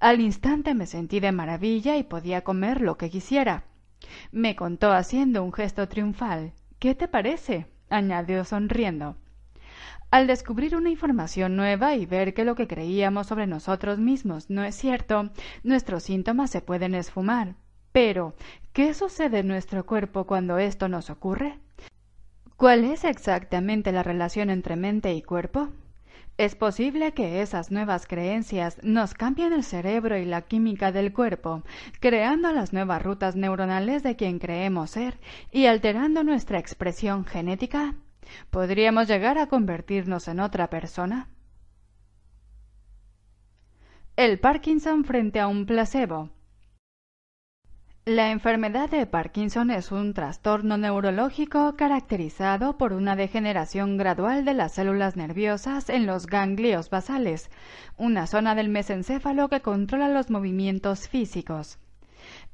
[0.00, 3.64] Al instante me sentí de maravilla y podía comer lo que quisiera.
[4.32, 6.52] Me contó haciendo un gesto triunfal.
[6.78, 7.66] ¿Qué te parece?
[7.90, 9.16] añadió sonriendo.
[10.10, 14.64] Al descubrir una información nueva y ver que lo que creíamos sobre nosotros mismos no
[14.64, 15.30] es cierto,
[15.64, 17.56] nuestros síntomas se pueden esfumar.
[18.00, 18.32] Pero,
[18.72, 21.58] ¿qué sucede en nuestro cuerpo cuando esto nos ocurre?
[22.56, 25.70] ¿Cuál es exactamente la relación entre mente y cuerpo?
[26.36, 31.64] Es posible que esas nuevas creencias nos cambien el cerebro y la química del cuerpo,
[31.98, 35.18] creando las nuevas rutas neuronales de quien creemos ser
[35.50, 37.96] y alterando nuestra expresión genética.
[38.50, 41.30] ¿Podríamos llegar a convertirnos en otra persona?
[44.14, 46.30] El Parkinson frente a un placebo.
[48.08, 54.72] La enfermedad de Parkinson es un trastorno neurológico caracterizado por una degeneración gradual de las
[54.72, 57.50] células nerviosas en los ganglios basales,
[57.98, 61.78] una zona del mesencéfalo que controla los movimientos físicos.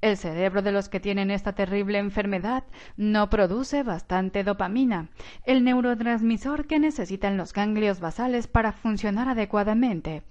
[0.01, 2.65] El cerebro de los que tienen esta terrible enfermedad
[2.97, 5.11] no produce bastante dopamina,
[5.47, 10.25] el neurotransmisor que necesitan los ganglios basales para funcionar adecuadamente.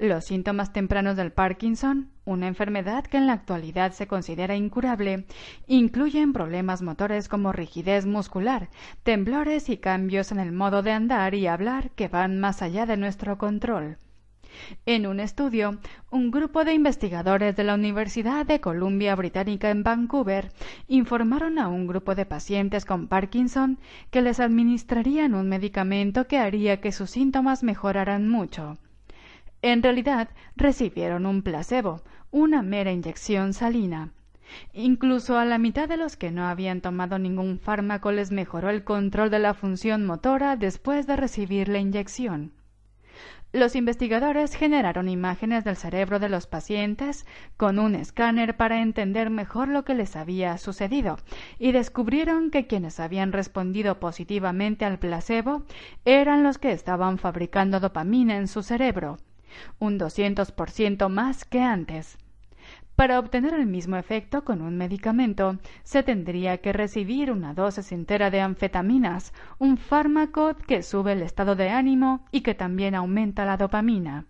[0.00, 5.26] Los síntomas tempranos del Parkinson, una enfermedad que en la actualidad se considera incurable,
[5.66, 8.68] incluyen problemas motores como rigidez muscular,
[9.02, 12.96] temblores y cambios en el modo de andar y hablar que van más allá de
[12.96, 13.96] nuestro control.
[14.86, 15.78] En un estudio,
[16.12, 20.52] un grupo de investigadores de la Universidad de Columbia Británica en Vancouver
[20.86, 23.80] informaron a un grupo de pacientes con Parkinson
[24.12, 28.78] que les administrarían un medicamento que haría que sus síntomas mejoraran mucho.
[29.60, 34.12] En realidad recibieron un placebo, una mera inyección salina.
[34.72, 38.84] Incluso a la mitad de los que no habían tomado ningún fármaco les mejoró el
[38.84, 42.52] control de la función motora después de recibir la inyección.
[43.52, 49.68] Los investigadores generaron imágenes del cerebro de los pacientes con un escáner para entender mejor
[49.68, 51.16] lo que les había sucedido
[51.58, 55.62] y descubrieron que quienes habían respondido positivamente al placebo
[56.04, 59.16] eran los que estaban fabricando dopamina en su cerebro,
[59.78, 62.18] un 200% más que antes.
[62.98, 68.30] Para obtener el mismo efecto con un medicamento, se tendría que recibir una dosis entera
[68.30, 73.56] de anfetaminas, un fármaco que sube el estado de ánimo y que también aumenta la
[73.56, 74.26] dopamina.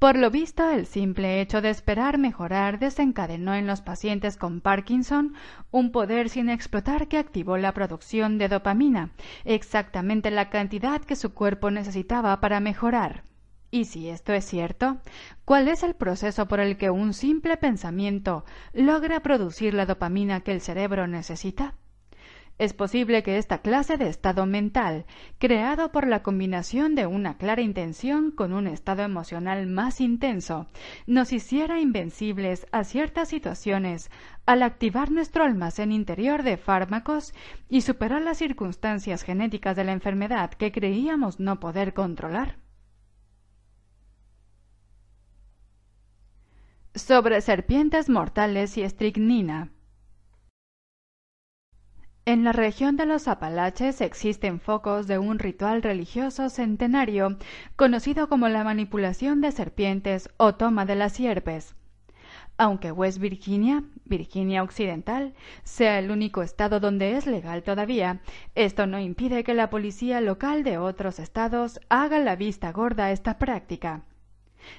[0.00, 5.34] Por lo visto, el simple hecho de esperar mejorar desencadenó en los pacientes con Parkinson
[5.70, 9.10] un poder sin explotar que activó la producción de dopamina,
[9.44, 13.24] exactamente la cantidad que su cuerpo necesitaba para mejorar.
[13.70, 15.02] Y si esto es cierto,
[15.44, 20.52] ¿cuál es el proceso por el que un simple pensamiento logra producir la dopamina que
[20.52, 21.74] el cerebro necesita?
[22.60, 25.06] Es posible que esta clase de estado mental,
[25.38, 30.66] creado por la combinación de una clara intención con un estado emocional más intenso,
[31.06, 34.10] nos hiciera invencibles a ciertas situaciones
[34.44, 37.32] al activar nuestro almacén interior de fármacos
[37.70, 42.58] y superar las circunstancias genéticas de la enfermedad que creíamos no poder controlar.
[46.94, 49.70] Sobre serpientes mortales y estricnina.
[52.30, 57.36] En la región de los Apalaches existen focos de un ritual religioso centenario
[57.74, 61.74] conocido como la manipulación de serpientes o toma de las sierpes.
[62.56, 68.20] Aunque West Virginia, Virginia Occidental, sea el único estado donde es legal todavía,
[68.54, 73.10] esto no impide que la policía local de otros estados haga la vista gorda a
[73.10, 74.04] esta práctica.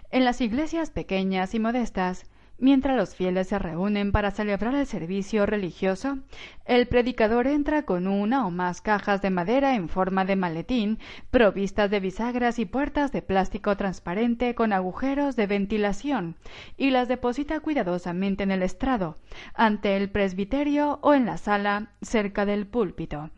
[0.10, 2.31] En las iglesias pequeñas y modestas,
[2.62, 6.20] Mientras los fieles se reúnen para celebrar el servicio religioso,
[6.66, 11.00] el predicador entra con una o más cajas de madera en forma de maletín,
[11.32, 16.36] provistas de bisagras y puertas de plástico transparente con agujeros de ventilación,
[16.78, 19.18] y las deposita cuidadosamente en el estrado,
[19.56, 23.32] ante el presbiterio o en la sala cerca del púlpito.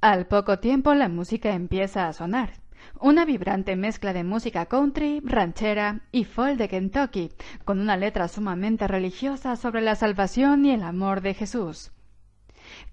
[0.00, 2.61] Al poco tiempo la música empieza a sonar
[3.00, 7.30] una vibrante mezcla de música country, ranchera y folk de Kentucky,
[7.64, 11.92] con una letra sumamente religiosa sobre la salvación y el amor de Jesús.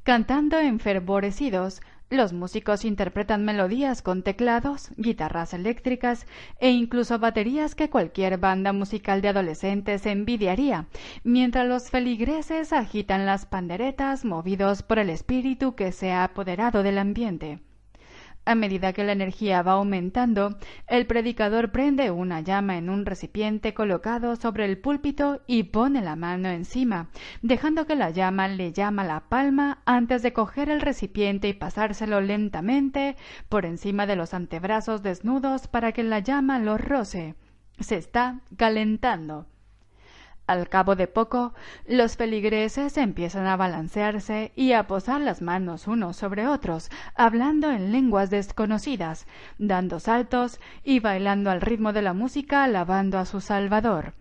[0.03, 6.25] Cantando enfervorecidos, los músicos interpretan melodías con teclados, guitarras eléctricas
[6.59, 10.87] e incluso baterías que cualquier banda musical de adolescentes envidiaría,
[11.23, 16.97] mientras los feligreses agitan las panderetas movidos por el espíritu que se ha apoderado del
[16.97, 17.59] ambiente.
[18.49, 23.75] A medida que la energía va aumentando, el predicador prende una llama en un recipiente
[23.75, 27.11] colocado sobre el púlpito y pone la mano encima,
[27.43, 32.21] dejando que la llama le llama la palma antes de coger el recipiente y pasárselo
[32.21, 33.17] lentamente
[33.49, 37.35] por encima de los antebrazos desnudos para que la llama lo roce.
[37.79, 39.45] Se está calentando.
[40.49, 41.53] Al cabo de poco,
[41.85, 47.91] los feligreses empiezan a balancearse y a posar las manos unos sobre otros, hablando en
[47.91, 49.27] lenguas desconocidas,
[49.59, 54.15] dando saltos y bailando al ritmo de la música alabando a su Salvador.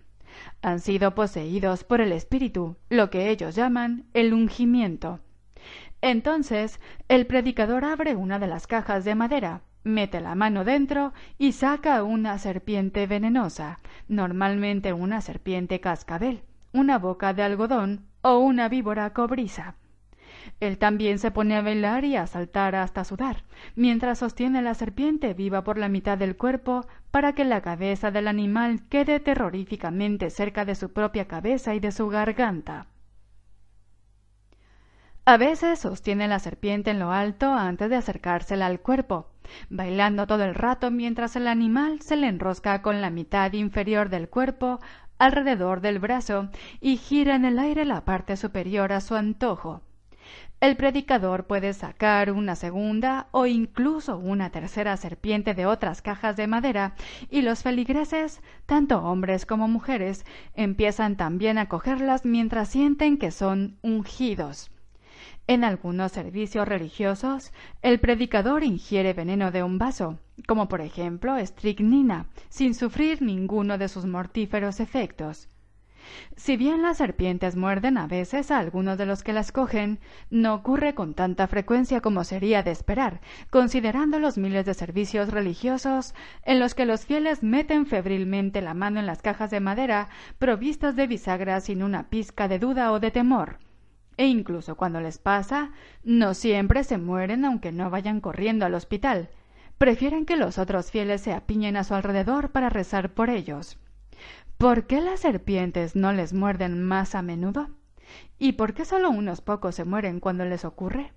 [0.60, 5.20] Han sido poseídos por el Espíritu, lo que ellos llaman el ungimiento.
[6.02, 11.52] Entonces, el predicador abre una de las cajas de madera, mete la mano dentro y
[11.52, 19.12] saca una serpiente venenosa, normalmente una serpiente cascabel, una boca de algodón o una víbora
[19.12, 19.76] cobriza.
[20.60, 25.34] Él también se pone a bailar y a saltar hasta sudar, mientras sostiene la serpiente
[25.34, 30.64] viva por la mitad del cuerpo para que la cabeza del animal quede terroríficamente cerca
[30.64, 32.86] de su propia cabeza y de su garganta.
[35.24, 39.30] A veces sostiene la serpiente en lo alto antes de acercársela al cuerpo,
[39.70, 44.28] bailando todo el rato mientras el animal se le enrosca con la mitad inferior del
[44.28, 44.80] cuerpo
[45.18, 46.48] alrededor del brazo
[46.80, 49.82] y gira en el aire la parte superior a su antojo.
[50.60, 56.48] El predicador puede sacar una segunda o incluso una tercera serpiente de otras cajas de
[56.48, 56.96] madera
[57.30, 63.78] y los feligreses, tanto hombres como mujeres, empiezan también a cogerlas mientras sienten que son
[63.82, 64.72] ungidos.
[65.50, 72.26] En algunos servicios religiosos, el predicador ingiere veneno de un vaso, como por ejemplo estricnina,
[72.50, 75.48] sin sufrir ninguno de sus mortíferos efectos.
[76.36, 80.54] Si bien las serpientes muerden a veces a algunos de los que las cogen, no
[80.54, 86.60] ocurre con tanta frecuencia como sería de esperar, considerando los miles de servicios religiosos en
[86.60, 91.06] los que los fieles meten febrilmente la mano en las cajas de madera provistas de
[91.06, 93.60] bisagra sin una pizca de duda o de temor
[94.18, 95.70] e incluso cuando les pasa,
[96.04, 99.30] no siempre se mueren aunque no vayan corriendo al hospital.
[99.78, 103.78] Prefieren que los otros fieles se apiñen a su alrededor para rezar por ellos.
[104.58, 107.70] ¿Por qué las serpientes no les muerden más a menudo?
[108.40, 111.12] ¿Y por qué solo unos pocos se mueren cuando les ocurre?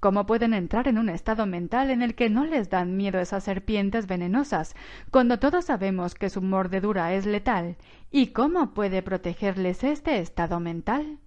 [0.00, 3.44] ¿Cómo pueden entrar en un estado mental en el que no les dan miedo esas
[3.44, 4.74] serpientes venenosas,
[5.10, 7.76] cuando todos sabemos que su mordedura es letal?
[8.10, 11.18] ¿Y cómo puede protegerles este estado mental?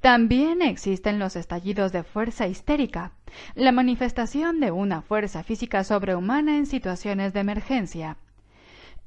[0.00, 3.12] También existen los estallidos de fuerza histérica,
[3.54, 8.16] la manifestación de una fuerza física sobrehumana en situaciones de emergencia.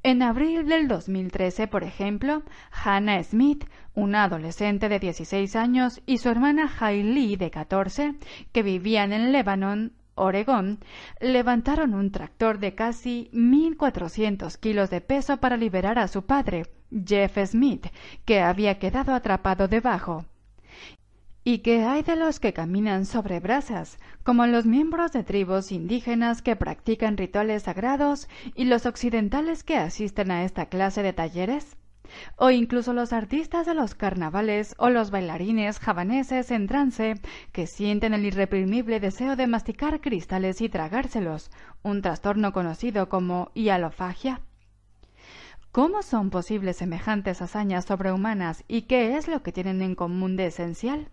[0.02, 6.30] En abril del 2013, por ejemplo, Hannah Smith, una adolescente de 16 años, y su
[6.30, 8.16] hermana Hailey, de 14,
[8.54, 10.80] que vivían en Lebanon, Oregón,
[11.20, 16.68] levantaron un tractor de casi 1.400 kilos de peso para liberar a su padre,
[17.06, 17.88] Jeff Smith,
[18.26, 20.26] que había quedado atrapado debajo.
[21.52, 26.44] ¿Y qué hay de los que caminan sobre brasas, como los miembros de tribus indígenas
[26.44, 31.76] que practican rituales sagrados y los occidentales que asisten a esta clase de talleres?
[32.36, 37.16] o incluso los artistas de los carnavales o los bailarines javaneses en trance
[37.52, 41.50] que sienten el irreprimible deseo de masticar cristales y tragárselos,
[41.82, 44.42] un trastorno conocido como hialofagia.
[45.72, 50.46] ¿Cómo son posibles semejantes hazañas sobrehumanas y qué es lo que tienen en común de
[50.46, 51.10] esencial?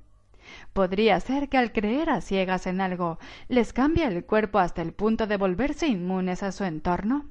[0.73, 3.19] Podría ser que al creer a ciegas en algo
[3.49, 7.27] les cambie el cuerpo hasta el punto de volverse inmunes a su entorno.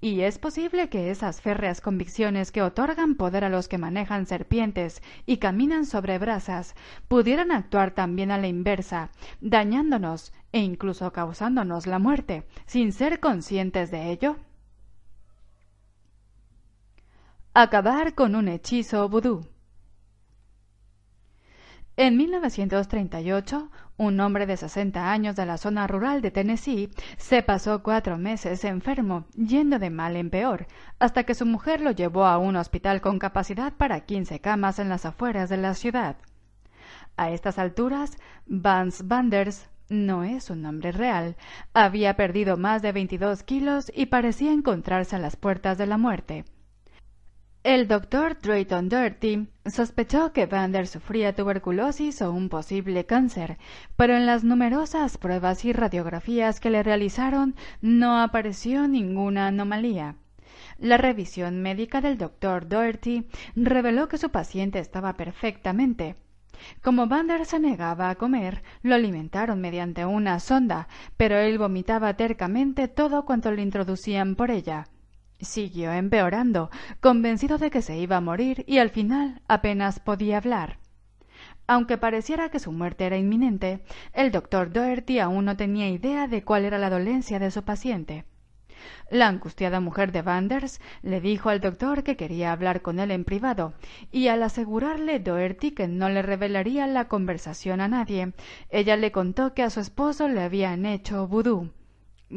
[0.00, 5.02] Y es posible que esas férreas convicciones que otorgan poder a los que manejan serpientes
[5.26, 6.74] y caminan sobre brasas
[7.08, 13.90] pudieran actuar también a la inversa, dañándonos e incluso causándonos la muerte, sin ser conscientes
[13.90, 14.36] de ello.
[17.54, 19.51] Acabar con un hechizo vudú.
[21.96, 27.82] En 1938, un hombre de 60 años de la zona rural de Tennessee se pasó
[27.82, 30.66] cuatro meses enfermo, yendo de mal en peor,
[30.98, 34.88] hasta que su mujer lo llevó a un hospital con capacidad para 15 camas en
[34.88, 36.16] las afueras de la ciudad.
[37.18, 38.16] A estas alturas,
[38.46, 41.36] Vance Vanders no es un nombre real.
[41.74, 46.46] Había perdido más de 22 kilos y parecía encontrarse a las puertas de la muerte.
[47.64, 53.56] El doctor Drayton Dirty sospechó que Vander sufría tuberculosis o un posible cáncer,
[53.94, 60.16] pero en las numerosas pruebas y radiografías que le realizaron no apareció ninguna anomalía.
[60.78, 66.16] La revisión médica del doctor Doherty reveló que su paciente estaba perfectamente.
[66.82, 72.88] Como Vander se negaba a comer, lo alimentaron mediante una sonda, pero él vomitaba tercamente
[72.88, 74.88] todo cuanto le introducían por ella.
[75.42, 76.70] Siguió empeorando,
[77.00, 80.78] convencido de que se iba a morir y al final apenas podía hablar.
[81.66, 83.82] Aunque pareciera que su muerte era inminente,
[84.12, 88.24] el doctor Doherty aún no tenía idea de cuál era la dolencia de su paciente.
[89.10, 93.24] La angustiada mujer de Vanders le dijo al doctor que quería hablar con él en
[93.24, 93.74] privado,
[94.12, 98.32] y al asegurarle Doherty que no le revelaría la conversación a nadie,
[98.70, 101.72] ella le contó que a su esposo le habían hecho vudú.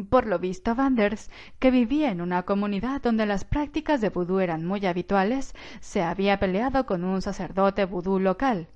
[0.10, 1.30] Por lo visto, Vanders,
[1.60, 6.39] que vivía en una comunidad donde las prácticas de vudú eran muy habituales, se había
[6.39, 8.68] peleado con un sacerdote vudú local.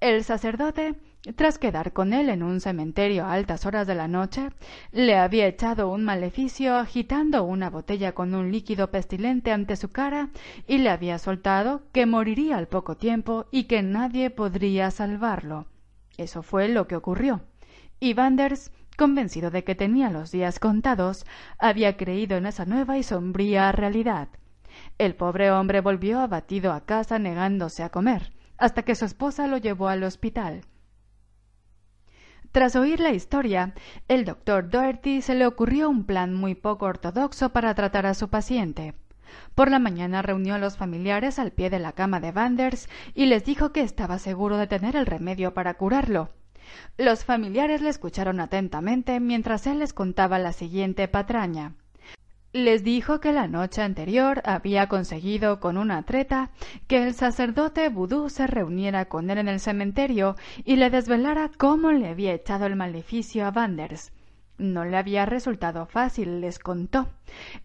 [0.00, 0.96] El sacerdote
[1.36, 4.48] tras quedar con él en un cementerio a altas horas de la noche,
[4.90, 10.30] le había echado un maleficio agitando una botella con un líquido pestilente ante su cara
[10.66, 15.66] y le había soltado que moriría al poco tiempo y que nadie podría salvarlo.
[16.16, 17.42] Eso fue lo que ocurrió.
[18.00, 21.24] Y Vanders, convencido de que tenía los días contados,
[21.58, 24.28] había creído en esa nueva y sombría realidad.
[24.98, 29.56] El pobre hombre volvió abatido a casa negándose a comer, hasta que su esposa lo
[29.56, 30.66] llevó al hospital.
[32.52, 33.72] Tras oír la historia,
[34.06, 38.28] el doctor Doherty se le ocurrió un plan muy poco ortodoxo para tratar a su
[38.28, 38.92] paciente.
[39.54, 43.24] Por la mañana reunió a los familiares al pie de la cama de Vanders y
[43.24, 46.28] les dijo que estaba seguro de tener el remedio para curarlo.
[46.96, 51.74] Los familiares le escucharon atentamente mientras él les contaba la siguiente patraña.
[52.52, 56.50] Les dijo que la noche anterior había conseguido con una treta
[56.88, 61.92] que el sacerdote vudú se reuniera con él en el cementerio y le desvelara cómo
[61.92, 64.12] le había echado el maleficio a Vanders.
[64.58, 67.08] No le había resultado fácil, les contó.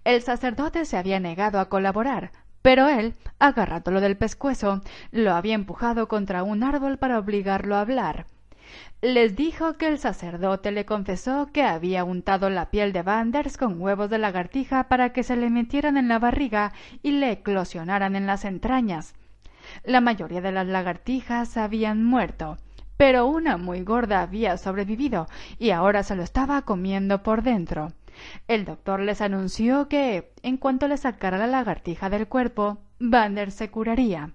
[0.03, 2.31] El sacerdote se había negado a colaborar,
[2.61, 8.27] pero él, agarrándolo del pescuezo, lo había empujado contra un árbol para obligarlo a hablar
[9.01, 13.79] les dijo que el sacerdote le confesó que había untado la piel de Vanders con
[13.81, 16.73] huevos de lagartija para que se le metieran en la barriga
[17.03, 19.13] y le eclosionaran en las entrañas.
[19.83, 22.57] La mayoría de las lagartijas habían muerto,
[22.97, 25.27] pero una muy gorda había sobrevivido
[25.59, 27.91] y ahora se lo estaba comiendo por dentro.
[28.47, 33.69] El doctor les anunció que, en cuanto le sacara la lagartija del cuerpo, Vanders se
[33.69, 34.31] curaría.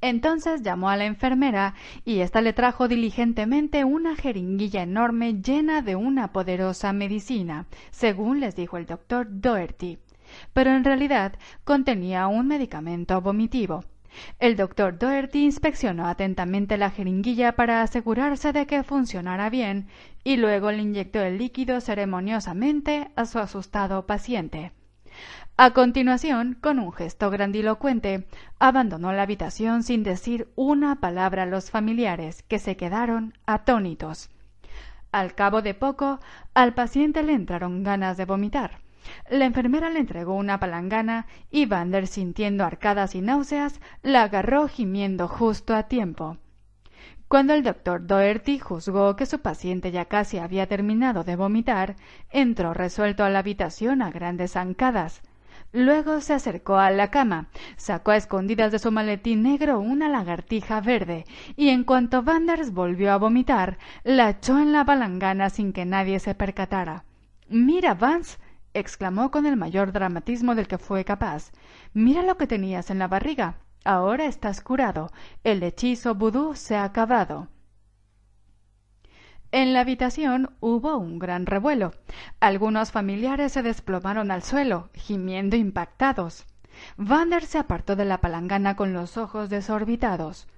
[0.00, 1.74] Entonces llamó a la enfermera
[2.04, 8.54] y ésta le trajo diligentemente una jeringuilla enorme llena de una poderosa medicina, según les
[8.54, 9.98] dijo el doctor Doherty.
[10.52, 11.34] Pero en realidad
[11.64, 13.84] contenía un medicamento vomitivo.
[14.38, 19.88] El doctor Doherty inspeccionó atentamente la jeringuilla para asegurarse de que funcionara bien
[20.24, 24.72] y luego le inyectó el líquido ceremoniosamente a su asustado paciente.
[25.60, 28.28] A continuación, con un gesto grandilocuente,
[28.60, 34.30] abandonó la habitación sin decir una palabra a los familiares, que se quedaron atónitos.
[35.10, 36.20] Al cabo de poco,
[36.54, 38.78] al paciente le entraron ganas de vomitar.
[39.28, 45.26] La enfermera le entregó una palangana y Vander, sintiendo arcadas y náuseas, la agarró gimiendo
[45.26, 46.36] justo a tiempo.
[47.26, 51.96] Cuando el doctor Doherty juzgó que su paciente ya casi había terminado de vomitar,
[52.30, 55.20] entró resuelto a la habitación a grandes zancadas.
[55.72, 60.80] Luego se acercó a la cama, sacó a escondidas de su maletín negro una lagartija
[60.80, 65.84] verde, y en cuanto Vanders volvió a vomitar, la echó en la palangana sin que
[65.84, 67.04] nadie se percatara.
[67.48, 68.38] Mira, Vance,
[68.72, 71.52] exclamó con el mayor dramatismo del que fue capaz.
[71.92, 73.56] Mira lo que tenías en la barriga.
[73.84, 75.10] Ahora estás curado.
[75.44, 77.48] El hechizo vudú se ha acabado.
[79.50, 81.92] En la habitación hubo un gran revuelo.
[82.38, 86.44] Algunos familiares se desplomaron al suelo, gimiendo impactados.
[86.98, 90.48] Vander se apartó de la palangana con los ojos desorbitados.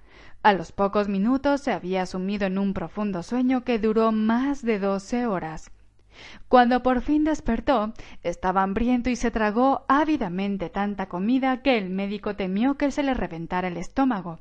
[0.43, 4.79] A los pocos minutos se había sumido en un profundo sueño que duró más de
[4.79, 5.71] doce horas.
[6.49, 12.35] Cuando por fin despertó, estaba hambriento y se tragó ávidamente tanta comida que el médico
[12.35, 14.39] temió que se le reventara el estómago.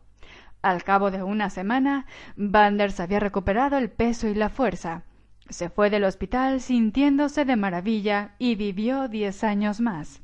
[0.63, 2.07] Al cabo de una semana,
[2.37, 5.05] Vanders había recuperado el peso y la fuerza.
[5.49, 10.21] Se fue del hospital sintiéndose de maravilla y vivió diez años más.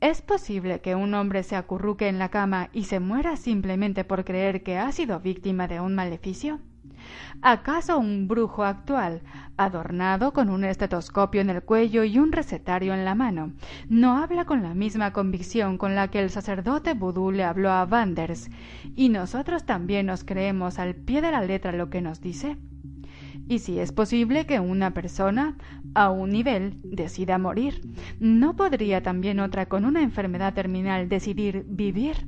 [0.00, 4.24] ¿Es posible que un hombre se acurruque en la cama y se muera simplemente por
[4.24, 6.60] creer que ha sido víctima de un maleficio?
[7.42, 9.22] ¿Acaso un brujo actual,
[9.56, 13.52] adornado con un estetoscopio en el cuello y un recetario en la mano,
[13.88, 17.84] no habla con la misma convicción con la que el sacerdote vudú le habló a
[17.84, 18.50] Vanders,
[18.94, 22.56] y nosotros también nos creemos al pie de la letra lo que nos dice?
[23.48, 25.56] Y si es posible que una persona,
[25.94, 27.80] a un nivel, decida morir,
[28.18, 32.26] ¿no podría también otra con una enfermedad terminal decidir vivir?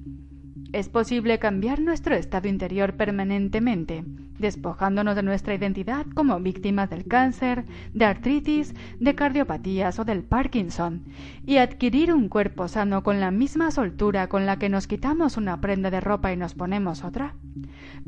[0.73, 4.05] Es posible cambiar nuestro estado interior permanentemente,
[4.39, 7.65] despojándonos de nuestra identidad como víctimas del cáncer,
[7.95, 11.05] de artritis, de cardiopatías o del Parkinson,
[11.47, 15.59] y adquirir un cuerpo sano con la misma soltura con la que nos quitamos una
[15.63, 17.35] prenda de ropa y nos ponemos otra.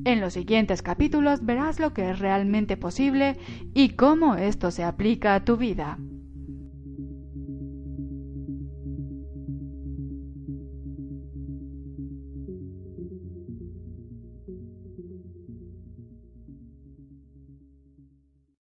[0.04, 3.38] En los siguientes capítulos verás lo que es realmente posible
[3.72, 5.96] y cómo esto se aplica a tu vida.